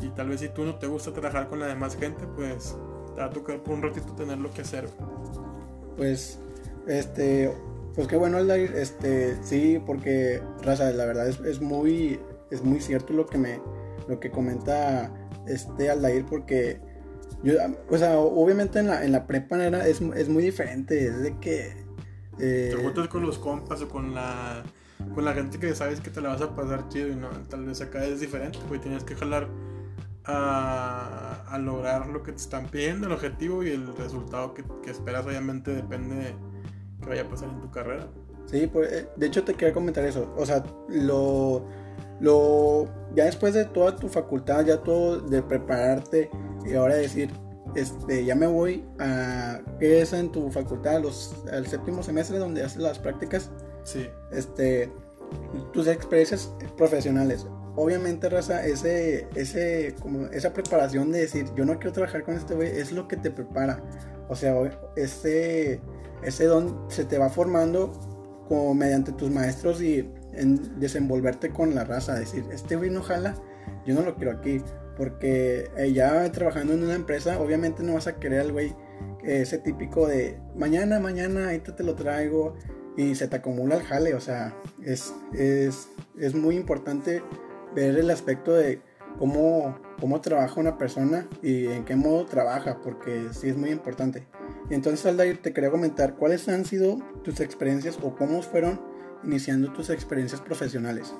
Y 0.00 0.08
tal 0.10 0.28
vez 0.28 0.40
si 0.40 0.48
tú 0.48 0.64
no 0.64 0.76
te 0.76 0.86
gusta 0.86 1.12
trabajar 1.12 1.48
con 1.48 1.58
la 1.58 1.66
demás 1.66 1.96
gente, 1.96 2.26
pues 2.26 2.76
te 3.14 3.20
va 3.20 3.26
a 3.26 3.30
tocar 3.30 3.62
por 3.62 3.74
un 3.74 3.82
ratito 3.82 4.12
tener 4.14 4.38
lo 4.38 4.50
que 4.52 4.62
hacer. 4.62 4.88
Pues, 5.96 6.38
este, 6.86 7.52
pues 7.94 8.06
qué 8.06 8.16
bueno, 8.16 8.36
Aldair, 8.36 8.74
este, 8.76 9.42
sí, 9.42 9.82
porque, 9.84 10.42
raza, 10.62 10.90
la 10.90 11.06
verdad 11.06 11.28
es, 11.28 11.60
muy, 11.60 12.20
es 12.50 12.62
muy 12.62 12.80
cierto 12.80 13.12
lo 13.12 13.26
que 13.26 13.38
me, 13.38 13.60
lo 14.08 14.20
que 14.20 14.30
comenta 14.30 15.12
este 15.46 15.90
Aldair, 15.90 16.24
porque 16.24 16.80
o 17.90 17.98
sea, 17.98 18.18
obviamente 18.18 18.78
en 18.80 18.88
la, 18.88 19.04
en 19.04 19.12
la 19.12 19.26
prepa 19.26 19.62
era, 19.64 19.86
es, 19.86 20.00
es 20.00 20.28
muy 20.28 20.42
diferente, 20.42 21.06
es 21.06 21.22
de 21.22 21.38
que... 21.38 21.84
Eh, 22.38 22.72
te 22.74 22.82
juntas 22.82 23.08
con 23.08 23.22
los 23.22 23.38
compas 23.38 23.80
o 23.82 23.88
con 23.88 24.14
la, 24.14 24.62
con 25.14 25.24
la 25.24 25.32
gente 25.32 25.58
que 25.58 25.74
sabes 25.74 26.00
que 26.00 26.10
te 26.10 26.20
la 26.20 26.30
vas 26.30 26.42
a 26.42 26.54
pasar 26.54 26.88
chido 26.88 27.08
y 27.08 27.16
no, 27.16 27.28
tal 27.48 27.64
vez 27.64 27.80
acá 27.80 28.04
es 28.04 28.20
diferente, 28.20 28.58
porque 28.68 28.84
tienes 28.84 29.04
que 29.04 29.14
jalar 29.14 29.48
a, 30.24 31.44
a, 31.48 31.58
lograr 31.58 32.08
lo 32.08 32.22
que 32.22 32.32
te 32.32 32.38
están 32.38 32.66
pidiendo, 32.66 33.06
el 33.06 33.12
objetivo 33.12 33.62
y 33.62 33.70
el 33.70 33.96
resultado 33.96 34.54
que, 34.54 34.64
que 34.82 34.90
esperas 34.90 35.24
obviamente 35.24 35.72
depende 35.72 36.16
de 36.16 36.34
que 37.00 37.08
vaya 37.08 37.22
a 37.22 37.28
pasar 37.28 37.48
en 37.48 37.60
tu 37.60 37.70
carrera. 37.70 38.08
Sí, 38.46 38.66
pues, 38.66 39.06
de 39.16 39.26
hecho 39.26 39.44
te 39.44 39.54
quería 39.54 39.72
comentar 39.72 40.04
eso, 40.04 40.34
o 40.36 40.44
sea, 40.44 40.64
lo, 40.88 41.64
lo, 42.20 42.86
ya 43.14 43.24
después 43.24 43.54
de 43.54 43.64
toda 43.64 43.96
tu 43.96 44.08
facultad, 44.08 44.64
ya 44.64 44.82
todo 44.82 45.20
de 45.20 45.42
prepararte, 45.42 46.30
y 46.64 46.74
ahora 46.74 46.96
decir, 46.96 47.30
este, 47.74 48.24
ya 48.24 48.34
me 48.34 48.46
voy 48.46 48.84
a, 48.98 49.60
¿qué 49.78 50.00
es 50.00 50.12
en 50.12 50.32
tu 50.32 50.50
facultad? 50.50 51.02
Los, 51.02 51.34
el 51.52 51.66
séptimo 51.66 52.02
semestre 52.02 52.38
donde 52.38 52.62
haces 52.62 52.82
las 52.82 52.98
prácticas. 52.98 53.50
Sí. 53.84 54.08
Este, 54.32 54.90
tus 55.72 55.86
experiencias 55.86 56.52
profesionales. 56.76 57.46
Obviamente, 57.76 58.28
Raza, 58.30 58.66
ese, 58.66 59.28
ese, 59.34 59.94
como 60.00 60.26
esa 60.28 60.52
preparación 60.52 61.12
de 61.12 61.20
decir, 61.20 61.46
yo 61.54 61.66
no 61.66 61.74
quiero 61.74 61.92
trabajar 61.92 62.24
con 62.24 62.34
este 62.34 62.54
güey, 62.54 62.68
es 62.70 62.92
lo 62.92 63.06
que 63.06 63.16
te 63.16 63.30
prepara. 63.30 63.82
O 64.28 64.34
sea, 64.34 64.54
ese, 64.96 65.80
ese 66.22 66.44
don 66.46 66.86
se 66.88 67.04
te 67.04 67.18
va 67.18 67.28
formando 67.28 67.92
como 68.48 68.74
mediante 68.74 69.12
tus 69.12 69.30
maestros 69.30 69.82
y 69.82 70.10
en 70.36 70.78
desenvolverte 70.78 71.50
con 71.50 71.74
la 71.74 71.84
raza. 71.84 72.14
Decir, 72.14 72.44
este 72.52 72.76
güey 72.76 72.90
no 72.90 73.02
jala, 73.02 73.34
yo 73.84 73.94
no 73.94 74.02
lo 74.02 74.16
quiero 74.16 74.32
aquí. 74.32 74.62
Porque 74.96 75.70
eh, 75.76 75.92
ya 75.92 76.30
trabajando 76.32 76.72
en 76.72 76.82
una 76.82 76.94
empresa, 76.94 77.38
obviamente 77.40 77.82
no 77.82 77.94
vas 77.94 78.06
a 78.06 78.16
querer 78.16 78.40
al 78.40 78.52
güey 78.52 78.74
ese 79.22 79.58
típico 79.58 80.06
de 80.06 80.38
mañana, 80.54 81.00
mañana, 81.00 81.46
ahorita 81.46 81.76
te 81.76 81.82
lo 81.82 81.94
traigo 81.94 82.54
y 82.96 83.14
se 83.14 83.28
te 83.28 83.36
acumula 83.36 83.76
el 83.76 83.82
jale. 83.82 84.14
O 84.14 84.20
sea, 84.20 84.56
es, 84.82 85.12
es, 85.34 85.88
es 86.18 86.34
muy 86.34 86.56
importante 86.56 87.22
ver 87.74 87.98
el 87.98 88.10
aspecto 88.10 88.52
de 88.52 88.80
cómo, 89.18 89.78
cómo 90.00 90.20
trabaja 90.20 90.60
una 90.60 90.78
persona 90.78 91.28
y 91.42 91.66
en 91.66 91.84
qué 91.84 91.96
modo 91.96 92.24
trabaja, 92.26 92.80
porque 92.82 93.28
sí 93.32 93.48
es 93.48 93.56
muy 93.56 93.70
importante. 93.70 94.26
Entonces, 94.70 95.04
Aldair, 95.06 95.42
te 95.42 95.52
quería 95.52 95.70
comentar 95.70 96.16
cuáles 96.16 96.48
han 96.48 96.64
sido 96.64 96.98
tus 97.22 97.40
experiencias 97.40 97.98
o 98.02 98.14
cómo 98.16 98.42
fueron 98.42 98.80
iniciando 99.24 99.72
tus 99.72 99.90
experiencias 99.90 100.40
profesionales. 100.40 101.14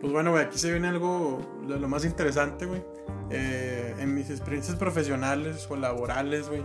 Pues 0.00 0.12
bueno, 0.12 0.36
aquí 0.36 0.58
se 0.58 0.70
viene 0.70 0.88
algo 0.88 1.40
de 1.66 1.78
lo 1.78 1.88
más 1.88 2.04
interesante, 2.04 2.66
güey. 2.66 2.84
Eh, 3.30 3.94
en 3.98 4.14
mis 4.14 4.28
experiencias 4.28 4.76
profesionales 4.76 5.66
o 5.70 5.76
laborales, 5.76 6.48
güey, 6.48 6.62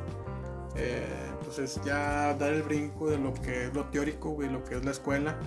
eh, 0.76 1.06
pues 1.44 1.60
es 1.60 1.82
ya 1.86 2.34
dar 2.34 2.52
el 2.52 2.64
brinco 2.64 3.10
de 3.10 3.18
lo 3.18 3.34
que 3.34 3.68
es 3.68 3.74
lo 3.74 3.86
teórico, 3.86 4.32
güey, 4.32 4.50
lo 4.50 4.64
que 4.64 4.76
es 4.76 4.84
la 4.84 4.92
escuela. 4.92 5.38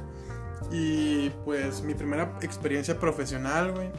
Y 0.71 1.31
pues 1.45 1.83
mi 1.83 1.95
primera 1.95 2.39
experiencia 2.41 2.99
profesional, 2.99 3.73
güey. 3.73 3.91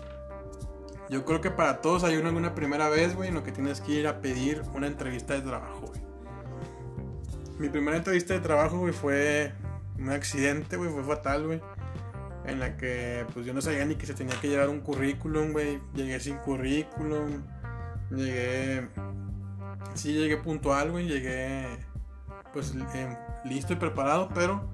Yo 1.10 1.26
creo 1.26 1.41
que 1.41 1.52
para 1.52 1.82
todos 1.82 2.04
hay 2.04 2.17
una, 2.17 2.32
una 2.32 2.56
primera 2.56 2.89
vez, 2.89 3.15
güey, 3.15 3.30
en 3.30 3.36
lo 3.36 3.43
que 3.43 3.52
tienes 3.52 3.82
que 3.82 3.91
ir 3.91 4.08
a 4.08 4.21
pedir 4.21 4.63
una 4.73 4.88
entrevista 4.88 5.36
de 5.36 5.41
trabajo, 5.41 5.88
güey. 5.88 6.02
Mi 7.60 7.69
primera 7.69 7.97
entrevista 7.97 8.34
de 8.34 8.39
trabajo, 8.39 8.80
güey, 8.80 8.93
fue 8.93 9.54
un 9.97 10.10
accidente, 10.10 10.77
güey, 10.77 10.89
fue 10.89 11.03
fatal, 11.03 11.47
güey 11.47 11.62
en 12.45 12.60
la 12.60 12.75
que 12.77 13.25
pues 13.34 13.45
yo 13.45 13.53
no 13.53 13.62
sabía 13.62 13.86
ni 13.86 13.95
que 13.95 14.06
se 14.06 14.13
tenía 14.13 14.39
que 14.39 14.49
llevar 14.49 14.69
un 14.69 14.82
currículum, 14.82 15.51
güey. 15.51 15.79
Llegué 15.93 16.19
sin 16.19 16.38
currículum. 16.38 17.43
Llegué... 18.12 18.89
Sí, 19.93 20.13
llegué 20.13 20.38
puntual, 20.38 20.91
güey. 20.91 21.08
Llegué 21.08 21.65
pues 22.51 22.73
listo 23.45 23.73
y 23.73 23.75
preparado, 23.77 24.29
pero 24.34 24.69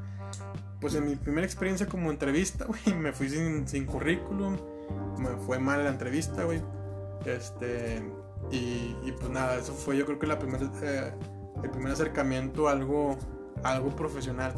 pues 0.81 0.95
en 0.95 1.05
mi 1.05 1.15
primera 1.15 1.45
experiencia 1.45 1.87
como 1.87 2.09
entrevista, 2.11 2.65
güey, 2.67 2.97
me 2.97 3.13
fui 3.13 3.29
sin, 3.29 3.67
sin 3.67 3.85
currículum. 3.85 4.57
Me 5.19 5.29
fue 5.45 5.59
mal 5.59 5.83
la 5.83 5.89
entrevista, 5.89 6.43
güey. 6.43 6.61
Este... 7.25 8.01
Y, 8.51 9.11
pues 9.19 9.29
nada, 9.29 9.57
eso 9.57 9.73
fue 9.73 9.97
yo 9.97 10.05
creo 10.05 10.17
que 10.17 10.25
la 10.25 10.39
primera, 10.39 10.71
eh, 10.81 11.13
el 11.61 11.69
primer 11.69 11.91
acercamiento 11.91 12.67
algo, 12.67 13.17
algo 13.63 13.95
profesional. 13.95 14.55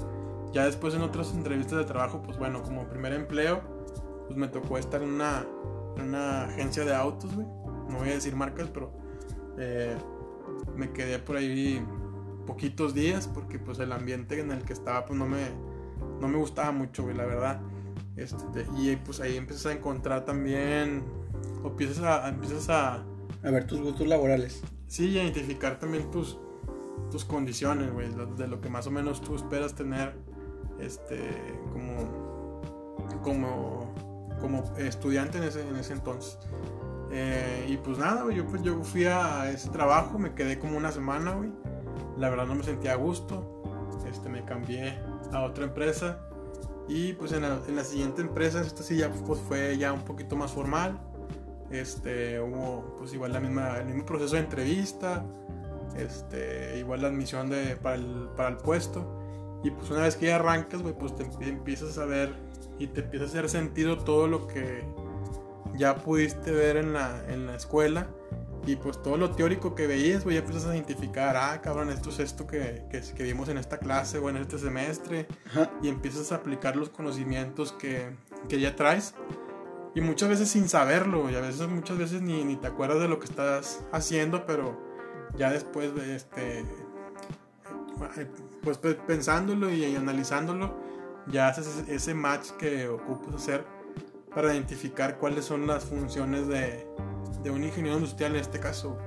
Ya 0.53 0.65
después 0.65 0.93
en 0.93 1.01
otras 1.01 1.33
entrevistas 1.33 1.79
de 1.79 1.85
trabajo, 1.85 2.21
pues 2.21 2.37
bueno, 2.37 2.61
como 2.61 2.87
primer 2.87 3.13
empleo, 3.13 3.61
pues 4.27 4.37
me 4.37 4.47
tocó 4.47 4.77
estar 4.77 5.01
en 5.01 5.09
una, 5.09 5.45
en 5.97 6.09
una 6.09 6.45
agencia 6.45 6.83
de 6.83 6.93
autos, 6.93 7.33
güey. 7.33 7.47
No 7.89 7.99
voy 7.99 8.09
a 8.09 8.13
decir 8.13 8.35
marcas, 8.35 8.69
pero 8.73 8.91
eh, 9.57 9.95
me 10.75 10.91
quedé 10.91 11.19
por 11.19 11.37
ahí 11.37 11.85
poquitos 12.45 12.93
días 12.93 13.27
porque 13.27 13.59
pues 13.59 13.79
el 13.79 13.91
ambiente 13.91 14.39
en 14.39 14.51
el 14.51 14.63
que 14.63 14.73
estaba 14.73 15.05
pues 15.05 15.17
no 15.17 15.25
me, 15.25 15.49
no 16.19 16.27
me 16.27 16.37
gustaba 16.37 16.71
mucho, 16.71 17.03
güey, 17.03 17.15
la 17.15 17.25
verdad. 17.25 17.61
Este, 18.15 18.65
y 18.77 18.95
pues 18.97 19.19
ahí 19.19 19.37
empiezas 19.37 19.67
a 19.67 19.73
encontrar 19.73 20.25
también, 20.25 21.03
o 21.63 21.69
empiezas 21.69 22.03
a, 22.03 22.29
empiezas 22.29 22.69
a... 22.69 23.03
A 23.43 23.49
ver 23.49 23.65
tus 23.65 23.79
gustos 23.79 24.07
laborales. 24.07 24.61
Sí, 24.87 25.09
y 25.09 25.17
a 25.17 25.23
identificar 25.23 25.79
también 25.79 26.11
tus, 26.11 26.37
tus 27.09 27.25
condiciones, 27.25 27.91
güey, 27.91 28.09
de 28.37 28.47
lo 28.47 28.61
que 28.61 28.69
más 28.69 28.85
o 28.87 28.91
menos 28.91 29.21
tú 29.21 29.35
esperas 29.35 29.73
tener, 29.73 30.15
este, 30.81 31.59
como, 31.71 32.61
como, 33.23 33.93
como 34.39 34.63
estudiante 34.77 35.37
en 35.37 35.45
ese, 35.45 35.67
en 35.67 35.75
ese 35.75 35.93
entonces. 35.93 36.37
Eh, 37.11 37.67
y 37.69 37.77
pues 37.77 37.97
nada, 37.97 38.31
yo, 38.31 38.45
pues, 38.45 38.61
yo 38.63 38.81
fui 38.83 39.05
a 39.05 39.51
ese 39.51 39.69
trabajo, 39.69 40.17
me 40.17 40.33
quedé 40.33 40.59
como 40.59 40.77
una 40.77 40.91
semana, 40.91 41.33
güey. 41.33 41.51
La 42.17 42.29
verdad 42.29 42.45
no 42.45 42.55
me 42.55 42.63
sentía 42.63 42.93
a 42.93 42.95
gusto. 42.95 43.63
Este, 44.09 44.29
me 44.29 44.43
cambié 44.45 44.97
a 45.31 45.43
otra 45.43 45.65
empresa. 45.65 46.19
Y 46.87 47.13
pues 47.13 47.31
en 47.31 47.43
la, 47.43 47.59
en 47.67 47.75
la 47.75 47.83
siguiente 47.83 48.21
empresa, 48.21 48.61
esta 48.61 48.83
sí 48.83 48.97
ya 48.97 49.11
pues, 49.11 49.39
fue 49.41 49.77
ya 49.77 49.93
un 49.93 50.01
poquito 50.01 50.35
más 50.35 50.51
formal. 50.51 50.99
Este, 51.69 52.39
hubo 52.39 52.95
pues 52.97 53.13
igual 53.13 53.31
la 53.31 53.39
misma, 53.39 53.77
el 53.77 53.85
mismo 53.85 54.05
proceso 54.05 54.35
de 54.35 54.41
entrevista. 54.41 55.23
Este, 55.95 56.79
igual 56.79 57.01
la 57.01 57.09
admisión 57.09 57.49
de, 57.49 57.75
para, 57.75 57.95
el, 57.95 58.29
para 58.35 58.49
el 58.49 58.57
puesto. 58.57 59.20
Y 59.63 59.71
pues 59.71 59.89
una 59.91 60.01
vez 60.01 60.15
que 60.15 60.27
ya 60.27 60.37
arrancas, 60.37 60.81
güey, 60.81 60.93
pues 60.97 61.15
te 61.15 61.23
empiezas 61.47 61.97
a 61.97 62.05
ver 62.05 62.33
y 62.79 62.87
te 62.87 63.01
empieza 63.01 63.25
a 63.25 63.27
hacer 63.27 63.49
sentido 63.49 63.97
todo 63.99 64.27
lo 64.27 64.47
que 64.47 64.83
ya 65.77 65.95
pudiste 65.97 66.51
ver 66.51 66.77
en 66.77 66.93
la, 66.93 67.23
en 67.29 67.45
la 67.45 67.55
escuela. 67.55 68.07
Y 68.65 68.75
pues 68.75 69.01
todo 69.01 69.17
lo 69.17 69.31
teórico 69.31 69.73
que 69.73 69.87
veías, 69.87 70.23
pues 70.23 70.35
ya 70.35 70.41
empiezas 70.41 70.69
a 70.69 70.75
identificar, 70.75 71.35
ah, 71.35 71.61
cabrón, 71.61 71.89
esto 71.89 72.09
es 72.09 72.19
esto 72.19 72.45
que, 72.45 72.83
que, 72.91 73.23
vimos 73.23 73.49
en 73.49 73.57
esta 73.57 73.79
clase 73.79 74.19
o 74.19 74.29
en 74.29 74.37
este 74.37 74.59
semestre. 74.59 75.27
Y 75.81 75.89
empiezas 75.89 76.31
a 76.31 76.35
aplicar 76.35 76.75
los 76.75 76.89
conocimientos 76.89 77.71
que, 77.71 78.11
que, 78.47 78.59
ya 78.59 78.75
traes. 78.75 79.15
Y 79.95 80.01
muchas 80.01 80.29
veces 80.29 80.49
sin 80.49 80.69
saberlo, 80.69 81.29
y 81.31 81.35
a 81.35 81.41
veces 81.41 81.67
muchas 81.67 81.97
veces 81.97 82.21
ni, 82.21 82.43
ni 82.43 82.55
te 82.55 82.67
acuerdas 82.67 82.99
de 82.99 83.07
lo 83.07 83.19
que 83.19 83.25
estás 83.25 83.83
haciendo, 83.91 84.45
pero 84.45 84.79
ya 85.37 85.51
después, 85.51 85.91
este, 85.97 86.63
pues 88.63 88.77
pensándolo 88.77 89.71
y, 89.71 89.95
analizándolo, 89.95 90.75
ya 91.27 91.47
haces 91.47 91.83
ese 91.87 92.13
match 92.13 92.51
que 92.51 92.87
ocupas 92.87 93.35
hacer 93.35 93.65
para 94.33 94.53
identificar 94.53 95.17
cuáles 95.17 95.45
son 95.45 95.67
las 95.67 95.83
funciones 95.83 96.47
de, 96.47 96.87
de 97.43 97.51
un 97.51 97.63
ingeniero 97.63 97.97
industrial 97.97 98.35
en 98.35 98.41
este 98.41 98.59
caso. 98.59 98.97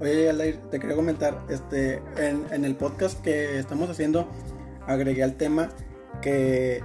Oye, 0.00 0.30
Alair, 0.30 0.56
te 0.70 0.80
quería 0.80 0.96
comentar, 0.96 1.44
este, 1.48 2.02
en, 2.16 2.46
en, 2.50 2.64
el 2.64 2.74
podcast 2.74 3.20
que 3.20 3.58
estamos 3.58 3.90
haciendo, 3.90 4.26
agregué 4.86 5.22
al 5.22 5.36
tema 5.36 5.68
que, 6.22 6.82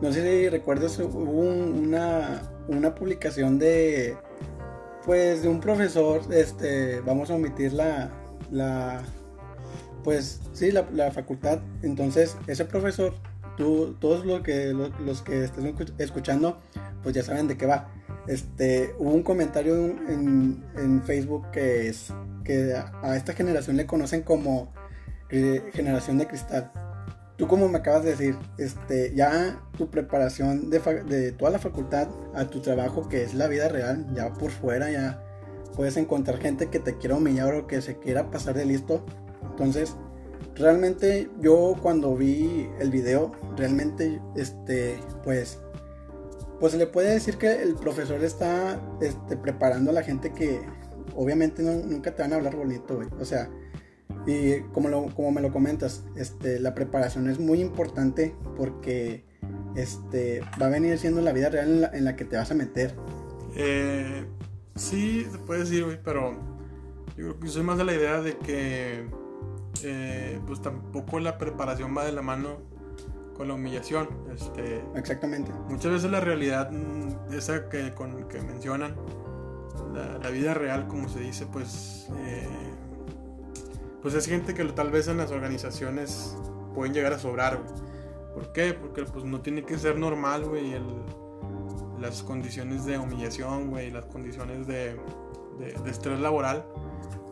no 0.00 0.12
sé 0.12 0.22
si 0.22 0.48
recuerdas, 0.48 0.96
hubo 1.00 1.20
una, 1.20 2.42
una 2.68 2.94
publicación 2.94 3.58
de, 3.58 4.16
pues, 5.04 5.42
de 5.42 5.48
un 5.48 5.58
profesor, 5.60 6.22
este, 6.32 7.00
vamos 7.00 7.30
a 7.30 7.34
omitir 7.34 7.72
la, 7.72 8.10
la 8.52 9.02
pues, 10.04 10.40
sí, 10.52 10.70
la, 10.70 11.10
facultad, 11.10 11.60
entonces, 11.82 12.36
ese 12.46 12.64
profesor, 12.64 13.14
tú, 13.56 13.96
todos 14.00 14.24
los 14.24 14.42
que, 14.42 14.72
los, 14.72 14.90
los 15.00 15.22
que 15.22 15.44
estén 15.44 15.74
escuchando, 15.98 16.58
pues 17.02 17.14
ya 17.14 17.22
saben 17.22 17.48
de 17.48 17.56
qué 17.56 17.66
va. 17.66 17.88
Este, 18.26 18.94
hubo 18.98 19.10
un 19.10 19.22
comentario 19.22 19.74
en, 19.74 20.64
en 20.76 21.02
Facebook 21.02 21.50
que 21.50 21.88
es 21.88 22.12
que 22.44 22.74
a, 22.74 23.16
esta 23.16 23.32
generación 23.32 23.76
le 23.76 23.86
conocen 23.86 24.22
como 24.22 24.72
eh, 25.30 25.70
generación 25.72 26.18
de 26.18 26.26
cristal. 26.26 26.70
Tú 27.36 27.48
como 27.48 27.68
me 27.68 27.78
acabas 27.78 28.04
de 28.04 28.10
decir, 28.10 28.36
este, 28.58 29.14
ya 29.14 29.60
tu 29.76 29.90
preparación 29.90 30.70
de, 30.70 30.78
de 30.78 31.32
toda 31.32 31.50
la 31.50 31.58
facultad 31.58 32.08
a 32.34 32.44
tu 32.44 32.60
trabajo 32.60 33.08
que 33.08 33.22
es 33.22 33.34
la 33.34 33.48
vida 33.48 33.68
real, 33.68 34.06
ya 34.14 34.32
por 34.32 34.50
fuera 34.50 34.90
ya 34.90 35.22
puedes 35.74 35.96
encontrar 35.96 36.38
gente 36.38 36.68
que 36.68 36.78
te 36.78 36.98
quiera 36.98 37.16
humillar 37.16 37.54
o 37.54 37.66
que 37.66 37.80
se 37.80 37.98
quiera 37.98 38.30
pasar 38.30 38.54
de 38.54 38.66
listo. 38.66 39.04
Entonces, 39.50 39.96
realmente 40.54 41.30
yo 41.40 41.76
cuando 41.80 42.16
vi 42.16 42.68
el 42.78 42.90
video, 42.90 43.32
realmente, 43.56 44.20
este, 44.36 44.98
pues 45.24 45.58
pues 46.62 46.70
se 46.70 46.78
le 46.78 46.86
puede 46.86 47.12
decir 47.12 47.38
que 47.38 47.60
el 47.60 47.74
profesor 47.74 48.22
está 48.22 48.80
este, 49.00 49.36
preparando 49.36 49.90
a 49.90 49.94
la 49.94 50.04
gente 50.04 50.32
que 50.32 50.60
obviamente 51.16 51.60
nunca 51.60 52.14
te 52.14 52.22
van 52.22 52.32
a 52.32 52.36
hablar 52.36 52.54
bonito, 52.54 52.94
güey. 52.94 53.08
O 53.18 53.24
sea, 53.24 53.50
y 54.28 54.60
como, 54.72 54.88
lo, 54.88 55.06
como 55.12 55.32
me 55.32 55.40
lo 55.40 55.50
comentas, 55.50 56.04
este, 56.14 56.60
la 56.60 56.72
preparación 56.72 57.28
es 57.28 57.40
muy 57.40 57.60
importante 57.60 58.36
porque 58.56 59.24
este, 59.74 60.42
va 60.62 60.66
a 60.66 60.68
venir 60.68 60.96
siendo 60.98 61.20
la 61.20 61.32
vida 61.32 61.48
real 61.48 61.90
en 61.92 62.04
la, 62.04 62.14
que 62.14 62.24
te 62.24 62.36
vas 62.36 62.52
a 62.52 62.54
meter. 62.54 62.94
Eh, 63.56 64.24
sí, 64.76 65.26
se 65.32 65.38
puede 65.38 65.64
decir, 65.64 65.84
güey, 65.84 65.98
pero 66.00 66.36
yo 67.16 67.30
creo 67.30 67.40
que 67.40 67.48
soy 67.48 67.64
más 67.64 67.76
de 67.76 67.84
la 67.84 67.94
idea 67.94 68.20
de 68.20 68.38
que 68.38 69.04
eh, 69.84 70.40
pues 70.46 70.60
tampoco 70.60 71.20
la 71.20 71.38
preparación 71.38 71.96
va 71.96 72.04
de 72.04 72.12
la 72.12 72.22
mano 72.22 72.58
con 73.36 73.48
la 73.48 73.54
humillación. 73.54 74.08
Este, 74.34 74.82
Exactamente. 74.94 75.52
Muchas 75.68 75.92
veces 75.92 76.10
la 76.10 76.20
realidad, 76.20 76.70
mm, 76.70 77.32
esa 77.32 77.68
que, 77.68 77.94
con, 77.94 78.28
que 78.28 78.40
mencionan, 78.40 78.94
la, 79.94 80.30
vida 80.30 80.54
real, 80.54 80.86
como 80.86 81.08
se 81.08 81.20
dice, 81.20 81.46
pues, 81.46 82.08
eh, 82.16 82.48
pues 84.00 84.14
es 84.14 84.26
gente 84.26 84.54
que 84.54 84.64
tal 84.66 84.90
vez 84.90 85.08
en 85.08 85.18
las 85.18 85.30
organizaciones 85.30 86.36
pueden 86.74 86.94
llegar 86.94 87.12
a 87.12 87.18
sobrar, 87.18 87.60
¿Por 88.34 88.52
qué? 88.52 88.72
Porque 88.72 89.04
pues 89.04 89.24
no 89.24 89.40
tiene 89.40 89.62
que 89.62 89.78
ser 89.78 89.98
normal, 89.98 90.44
güey, 90.44 90.74
las 92.00 92.22
condiciones 92.22 92.84
de 92.84 92.98
humillación, 92.98 93.70
güey, 93.70 93.90
las 93.90 94.06
condiciones 94.06 94.66
de, 94.66 94.96
de, 95.58 95.74
de 95.84 95.90
estrés 95.90 96.18
laboral 96.18 96.64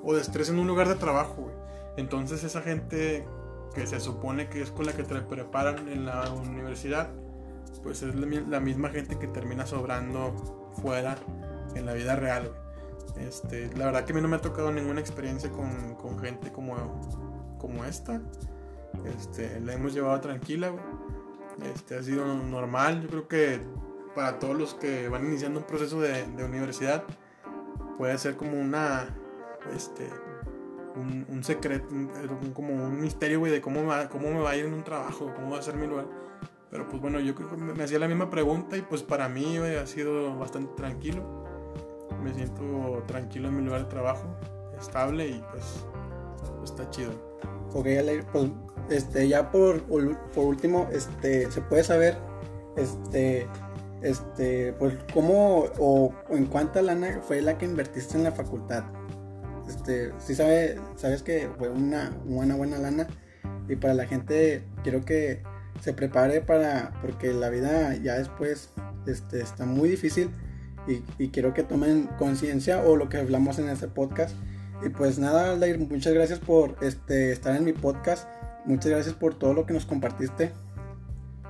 o 0.03 0.15
de 0.15 0.21
estrés 0.21 0.51
en 0.51 0.59
un 0.59 0.67
lugar 0.67 0.89
de 0.89 0.97
trabajo. 0.97 1.50
Entonces 1.96 2.44
esa 2.44 2.62
gente 2.62 3.26
que 3.74 3.87
se 3.87 4.00
supone 4.00 4.48
que 4.48 4.62
es 4.62 4.70
con 4.70 4.87
la 4.87 4.92
que 4.92 5.05
te 5.05 5.20
preparan 5.20 5.88
en 5.88 6.07
la 6.07 6.31
universidad, 6.31 7.11
pues 7.83 8.03
es 8.03 8.14
la 8.14 8.61
misma 8.61 8.90
gente 8.90 9.18
que 9.18 9.26
termina 9.26 9.66
sobrando 9.66 10.70
fuera 10.83 11.16
en 11.74 11.87
la 11.87 11.94
vida 11.94 12.16
real. 12.16 12.53
Este, 13.18 13.70
la 13.76 13.87
verdad 13.87 14.05
que 14.05 14.12
a 14.12 14.14
mí 14.14 14.22
no 14.22 14.29
me 14.29 14.37
ha 14.37 14.40
tocado 14.40 14.72
ninguna 14.72 15.00
experiencia 15.00 15.50
con, 15.50 15.94
con 15.96 16.18
gente 16.18 16.53
como, 16.53 16.74
como 17.59 17.85
esta. 17.85 18.20
Este, 19.05 19.61
la 19.61 19.74
hemos 19.74 19.94
llevado 19.94 20.20
tranquila, 20.20 20.72
Este, 21.74 21.96
ha 21.96 22.03
sido 22.03 22.24
normal. 22.26 23.03
Yo 23.03 23.09
creo 23.09 23.29
que 23.29 23.61
para 24.14 24.38
todos 24.38 24.57
los 24.57 24.74
que 24.74 25.09
van 25.09 25.26
iniciando 25.26 25.61
un 25.61 25.66
proceso 25.66 26.00
de, 26.00 26.24
universidad, 26.42 27.05
puede 27.98 28.16
ser 28.18 28.37
como 28.37 28.59
una, 28.59 29.14
este, 29.76 30.09
un, 30.96 31.44
secreto, 31.44 31.87
como 32.55 32.72
un 32.72 33.00
misterio, 33.00 33.38
güey, 33.38 33.53
de 33.53 33.61
cómo, 33.61 33.85
va, 33.85 34.09
cómo 34.09 34.31
me 34.31 34.40
va 34.40 34.50
a 34.50 34.57
ir 34.57 34.66
en 34.66 34.74
un 34.74 34.85
trabajo, 34.85 35.33
cómo 35.35 35.53
va 35.53 35.59
a 35.59 35.62
ser 35.62 35.76
mi 35.76 35.87
lugar. 35.87 36.07
Pero 36.70 36.88
pues 36.88 37.00
bueno, 37.00 37.18
yo 37.20 37.35
creo 37.35 37.50
que 37.50 37.57
me, 37.57 37.83
hacía 37.83 37.98
la 37.98 38.09
misma 38.09 38.31
pregunta 38.31 38.76
y 38.76 38.83
pues 38.83 39.03
para 39.03 39.29
mí 39.29 39.57
ha 39.57 39.87
sido 39.87 40.37
bastante 40.37 40.72
tranquilo. 40.74 41.22
Me 42.22 42.33
siento 42.35 43.03
tranquilo 43.07 43.48
en 43.48 43.57
mi 43.57 43.62
lugar 43.62 43.85
de 43.85 43.88
trabajo, 43.88 44.26
estable 44.79 45.29
y 45.29 45.44
pues, 45.50 45.85
está 46.64 46.88
chido. 46.90 47.11
Ok, 47.72 47.87
pues 48.33 48.50
este, 48.88 49.29
ya 49.29 49.50
por, 49.50 49.83
por 49.83 50.44
último, 50.44 50.88
este, 50.92 51.50
se 51.50 51.61
puede 51.62 51.85
saber, 51.85 52.18
este, 52.76 53.48
este, 54.03 54.72
pues 54.74 54.96
cómo 55.14 55.66
o 55.79 56.12
en 56.31 56.46
cuánta 56.46 56.83
lana 56.83 57.20
fue 57.22 57.40
la 57.40 57.59
que 57.59 57.64
invertiste 57.64 58.16
en 58.16 58.24
la 58.24 58.33
facultad 58.33 58.85
este, 59.70 60.12
sí 60.18 60.35
sabe, 60.35 60.78
sabes 60.96 61.22
que 61.22 61.48
fue 61.59 61.68
una, 61.68 62.11
buena, 62.24 62.56
buena 62.56 62.78
lana. 62.78 63.06
Y 63.68 63.76
para 63.76 63.94
la 63.94 64.06
gente 64.06 64.64
quiero 64.83 65.04
que 65.04 65.42
se 65.80 65.92
prepare 65.92 66.40
para, 66.40 66.92
porque 67.00 67.33
la 67.33 67.48
vida 67.48 67.94
ya 67.96 68.14
después 68.14 68.70
este, 69.06 69.40
está 69.40 69.64
muy 69.64 69.88
difícil 69.88 70.30
y, 71.18 71.28
quiero 71.28 71.54
que 71.54 71.62
tomen 71.62 72.09
conciencia 72.18 72.83
o 72.83 72.96
lo 72.96 73.09
que 73.09 73.18
hablamos 73.18 73.59
en 73.59 73.68
este 73.68 73.87
podcast. 73.87 74.35
Y 74.85 74.88
pues 74.88 75.18
nada, 75.18 75.52
Aldair, 75.52 75.78
muchas 75.78 76.12
gracias 76.12 76.38
por 76.38 76.76
este, 76.80 77.33
estar 77.33 77.54
en 77.54 77.64
mi 77.64 77.72
podcast. 77.72 78.28
Muchas 78.64 78.90
gracias 78.90 79.14
por 79.14 79.35
todo 79.35 79.54
lo 79.54 79.66
que 79.66 79.74
nos 79.74 79.87
compartiste. 79.87 80.52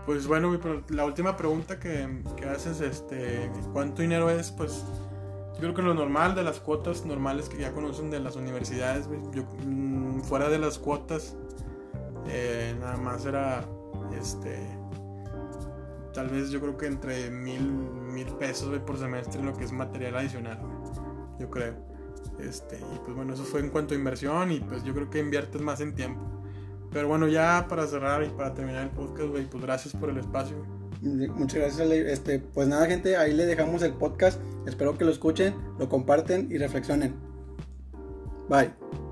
Pues 0.05 0.27
bueno, 0.27 0.59
la 0.89 1.05
última 1.05 1.37
pregunta 1.37 1.79
que, 1.79 2.23
que 2.37 2.45
haces, 2.45 2.81
este, 2.81 3.51
¿cuánto 3.73 4.03
dinero 4.03 4.29
es? 4.31 4.51
Pues 4.51 4.85
yo 5.61 5.67
creo 5.67 5.75
que 5.75 5.83
lo 5.83 5.93
normal 5.93 6.35
de 6.35 6.43
las 6.43 6.59
cuotas 6.59 7.05
normales 7.05 7.51
que 7.51 7.59
ya 7.59 7.73
conocen 7.73 8.11
de 8.11 8.19
las 8.19 8.35
universidades, 8.35 9.07
mm, 9.67 10.21
fuera 10.21 10.49
de 10.49 10.59
las 10.59 10.79
cuotas, 10.79 11.37
eh, 12.27 12.75
nada 12.81 12.97
más 12.97 13.27
era, 13.27 13.67
este, 14.19 14.57
tal 16.15 16.29
vez 16.29 16.49
yo 16.51 16.63
creo 16.63 16.79
que 16.79 16.87
entre 16.87 17.31
mil, 17.31 17.61
mil 17.71 18.27
pesos 18.39 18.79
por 18.81 18.97
semestre 18.99 19.43
lo 19.43 19.53
que 19.55 19.65
es 19.65 19.73
material 19.73 20.17
adicional, 20.17 20.59
yo 21.39 21.51
creo. 21.51 21.75
Este, 22.39 22.79
y 22.79 22.99
pues 23.05 23.15
bueno, 23.15 23.35
eso 23.35 23.45
fue 23.45 23.61
en 23.61 23.69
cuanto 23.69 23.93
a 23.93 23.99
inversión 23.99 24.51
y 24.53 24.61
pues 24.61 24.83
yo 24.83 24.95
creo 24.95 25.11
que 25.11 25.19
inviertes 25.19 25.61
más 25.61 25.83
en 25.83 25.95
tiempo. 25.95 26.23
Pero 26.91 27.07
bueno, 27.07 27.29
ya 27.29 27.67
para 27.69 27.87
cerrar 27.87 28.25
y 28.25 28.31
para 28.31 28.55
terminar 28.55 28.85
el 28.85 28.91
podcast, 28.91 29.29
pues 29.29 29.63
gracias 29.63 29.95
por 29.95 30.09
el 30.09 30.17
espacio. 30.17 30.80
Muchas 31.03 31.79
gracias. 31.79 31.91
Este, 31.91 32.39
pues 32.39 32.69
nada, 32.69 32.87
gente, 32.87 33.17
ahí 33.17 33.33
le 33.33 33.47
dejamos 33.47 33.83
el 33.83 33.93
podcast. 33.93 34.41
Espero 34.67 34.99
que 34.99 35.05
lo 35.05 35.11
escuchen, 35.11 35.55
lo 35.79 35.89
comparten 35.89 36.49
y 36.51 36.59
reflexionen. 36.59 37.15
Bye. 38.49 39.10